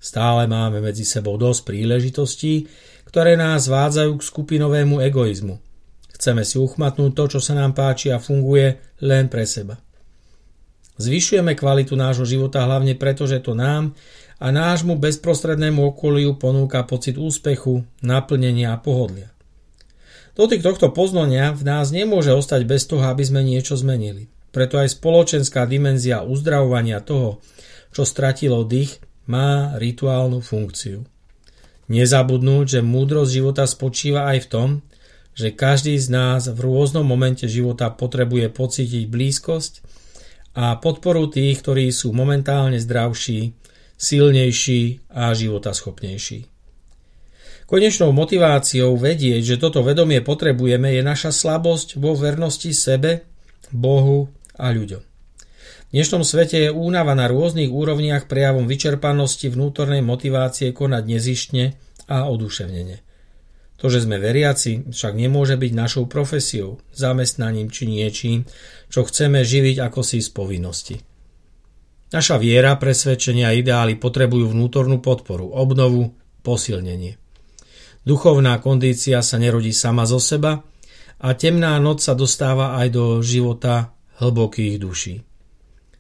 Stále 0.03 0.51
máme 0.51 0.83
medzi 0.83 1.07
sebou 1.07 1.38
dosť 1.38 1.70
príležitostí, 1.70 2.66
ktoré 3.07 3.38
nás 3.38 3.70
vádzajú 3.70 4.18
k 4.18 4.27
skupinovému 4.27 4.99
egoizmu. 5.07 5.62
Chceme 6.18 6.42
si 6.42 6.59
uchmatnúť 6.59 7.14
to, 7.14 7.25
čo 7.38 7.40
sa 7.40 7.55
nám 7.55 7.70
páči 7.70 8.11
a 8.11 8.18
funguje 8.18 8.99
len 9.07 9.31
pre 9.31 9.46
seba. 9.46 9.79
Zvyšujeme 10.96 11.52
kvalitu 11.52 11.92
nášho 11.92 12.24
života 12.24 12.64
hlavne 12.64 12.96
preto, 12.96 13.28
že 13.28 13.44
to 13.44 13.52
nám 13.52 13.92
a 14.40 14.48
nášmu 14.48 14.96
bezprostrednému 14.96 15.92
okoliu 15.92 16.37
ponúka 16.40 16.85
pocit 16.88 17.20
úspechu, 17.20 17.85
naplnenia 18.00 18.72
a 18.72 18.80
pohodlia. 18.80 19.32
Dotyk 20.37 20.61
tohto 20.61 20.92
poznania 20.92 21.52
v 21.56 21.64
nás 21.64 21.88
nemôže 21.88 22.32
ostať 22.32 22.68
bez 22.68 22.85
toho, 22.85 23.09
aby 23.09 23.24
sme 23.24 23.40
niečo 23.40 23.76
zmenili. 23.76 24.28
Preto 24.52 24.76
aj 24.76 24.96
spoločenská 24.96 25.64
dimenzia 25.64 26.24
uzdravovania 26.24 27.00
toho, 27.00 27.40
čo 27.92 28.04
stratilo 28.04 28.64
dých, 28.64 29.00
má 29.28 29.76
rituálnu 29.80 30.44
funkciu. 30.44 31.04
Nezabudnúť, 31.88 32.78
že 32.78 32.80
múdrosť 32.85 33.30
života 33.30 33.64
spočíva 33.64 34.28
aj 34.32 34.38
v 34.44 34.50
tom, 34.52 34.68
že 35.37 35.52
každý 35.52 35.96
z 36.00 36.09
nás 36.09 36.48
v 36.48 36.56
rôznom 36.56 37.04
momente 37.04 37.44
života 37.44 37.92
potrebuje 37.92 38.48
pocítiť 38.48 39.04
blízkosť 39.09 39.72
a 40.57 40.81
podporu 40.81 41.29
tých, 41.29 41.61
ktorí 41.61 41.92
sú 41.92 42.16
momentálne 42.16 42.81
zdravší, 42.81 43.53
silnejší 44.01 45.12
a 45.12 45.37
životaschopnejší. 45.37 46.49
Konečnou 47.66 48.14
motiváciou 48.14 48.95
vedieť, 48.95 49.42
že 49.42 49.61
toto 49.61 49.83
vedomie 49.83 50.23
potrebujeme, 50.23 50.97
je 50.97 51.03
naša 51.03 51.35
slabosť 51.35 52.01
vo 52.01 52.16
vernosti 52.16 52.71
sebe, 52.73 53.27
Bohu 53.75 54.31
a 54.57 54.71
ľuďom. 54.71 55.03
V 55.87 55.90
dnešnom 55.95 56.23
svete 56.23 56.66
je 56.66 56.71
únava 56.71 57.14
na 57.19 57.27
rôznych 57.27 57.71
úrovniach 57.71 58.31
prejavom 58.31 58.71
vyčerpanosti 58.71 59.51
vnútornej 59.51 60.03
motivácie 60.03 60.71
konať 60.71 61.03
nezištne 61.07 61.64
a 62.07 62.27
oduševnenie. 62.31 63.06
To, 63.77 63.93
že 63.93 64.09
sme 64.09 64.17
veriaci, 64.17 64.89
však 64.89 65.12
nemôže 65.12 65.61
byť 65.61 65.73
našou 65.77 66.05
profesiou, 66.09 66.81
zamestnaním 66.97 67.69
či 67.69 67.85
niečím, 67.85 68.49
čo 68.89 69.05
chceme 69.05 69.45
živiť 69.45 69.77
ako 69.85 70.01
si 70.01 70.25
z 70.25 70.29
povinnosti. 70.33 70.97
Naša 72.09 72.41
viera, 72.41 72.79
presvedčenia 72.81 73.53
a 73.53 73.57
ideály 73.57 73.99
potrebujú 74.01 74.55
vnútornú 74.55 75.05
podporu, 75.05 75.53
obnovu, 75.53 76.17
posilnenie. 76.41 77.19
Duchovná 78.07 78.62
kondícia 78.62 79.19
sa 79.21 79.37
nerodí 79.37 79.75
sama 79.75 80.07
zo 80.07 80.23
seba 80.23 80.62
a 81.19 81.29
temná 81.35 81.75
noc 81.83 82.01
sa 82.01 82.15
dostáva 82.15 82.79
aj 82.79 82.89
do 82.95 83.05
života 83.21 83.93
hlbokých 84.23 84.75
duší. 84.79 85.17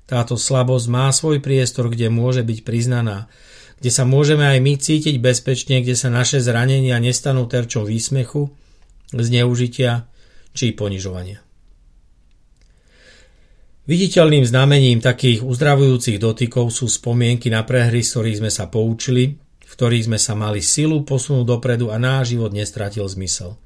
Táto 0.06 0.38
slabosť 0.38 0.86
má 0.86 1.10
svoj 1.10 1.42
priestor, 1.42 1.90
kde 1.90 2.06
môže 2.06 2.46
byť 2.46 2.62
priznaná, 2.62 3.26
kde 3.78 3.90
sa 3.92 4.08
môžeme 4.08 4.44
aj 4.44 4.58
my 4.62 4.72
cítiť 4.80 5.16
bezpečne, 5.20 5.84
kde 5.84 5.94
sa 5.94 6.08
naše 6.08 6.40
zranenia 6.40 6.96
nestanú 7.00 7.44
terčom 7.44 7.84
výsmechu, 7.84 8.48
zneužitia 9.12 10.08
či 10.56 10.72
ponižovania. 10.72 11.44
Viditeľným 13.86 14.42
znamením 14.42 14.98
takých 14.98 15.46
uzdravujúcich 15.46 16.18
dotykov 16.18 16.74
sú 16.74 16.90
spomienky 16.90 17.52
na 17.54 17.62
prehry, 17.62 18.02
z 18.02 18.08
ktorých 18.10 18.38
sme 18.42 18.50
sa 18.50 18.66
poučili 18.66 19.38
ktorých 19.76 20.08
sme 20.08 20.16
sa 20.16 20.32
mali 20.32 20.64
silu 20.64 21.04
posunúť 21.04 21.44
dopredu 21.44 21.92
a 21.92 22.00
náš 22.00 22.32
život 22.32 22.54
nestratil 22.54 23.04
zmysel. 23.04 23.60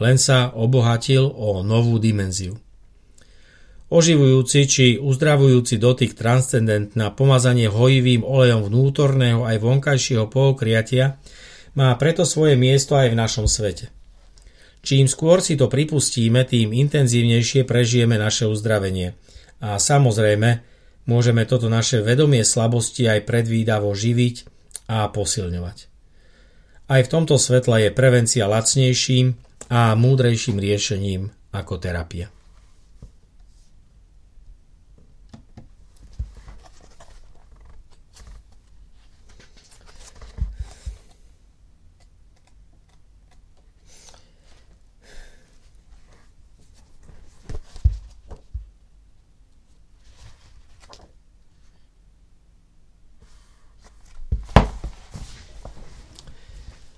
Len 0.00 0.16
sa 0.16 0.48
obohatil 0.56 1.28
o 1.28 1.60
novú 1.60 2.00
dimenziu. 2.00 2.56
Oživujúci 3.90 4.70
či 4.70 4.86
uzdravujúci 5.02 5.74
dotyk 5.74 6.14
transcendent 6.14 6.94
na 6.94 7.10
pomazanie 7.10 7.66
hojivým 7.66 8.22
olejom 8.22 8.70
vnútorného 8.70 9.42
aj 9.42 9.58
vonkajšieho 9.58 10.30
pookriatia 10.30 11.18
má 11.74 11.90
preto 11.98 12.22
svoje 12.22 12.54
miesto 12.54 12.94
aj 12.94 13.10
v 13.10 13.18
našom 13.18 13.50
svete. 13.50 13.90
Čím 14.86 15.10
skôr 15.10 15.42
si 15.42 15.58
to 15.58 15.66
pripustíme, 15.66 16.46
tým 16.46 16.70
intenzívnejšie 16.70 17.66
prežijeme 17.66 18.14
naše 18.14 18.46
uzdravenie. 18.46 19.18
A 19.58 19.76
samozrejme, 19.76 20.62
môžeme 21.10 21.42
toto 21.44 21.66
naše 21.66 21.98
vedomie 21.98 22.46
slabosti 22.46 23.10
aj 23.10 23.26
predvídavo 23.26 23.90
živiť 23.90 24.36
a 24.86 25.10
posilňovať. 25.10 25.78
Aj 26.90 27.00
v 27.02 27.10
tomto 27.10 27.42
svetle 27.42 27.86
je 27.86 27.90
prevencia 27.90 28.46
lacnejším 28.46 29.34
a 29.66 29.98
múdrejším 29.98 30.62
riešením 30.62 31.34
ako 31.50 31.74
terapia. 31.82 32.30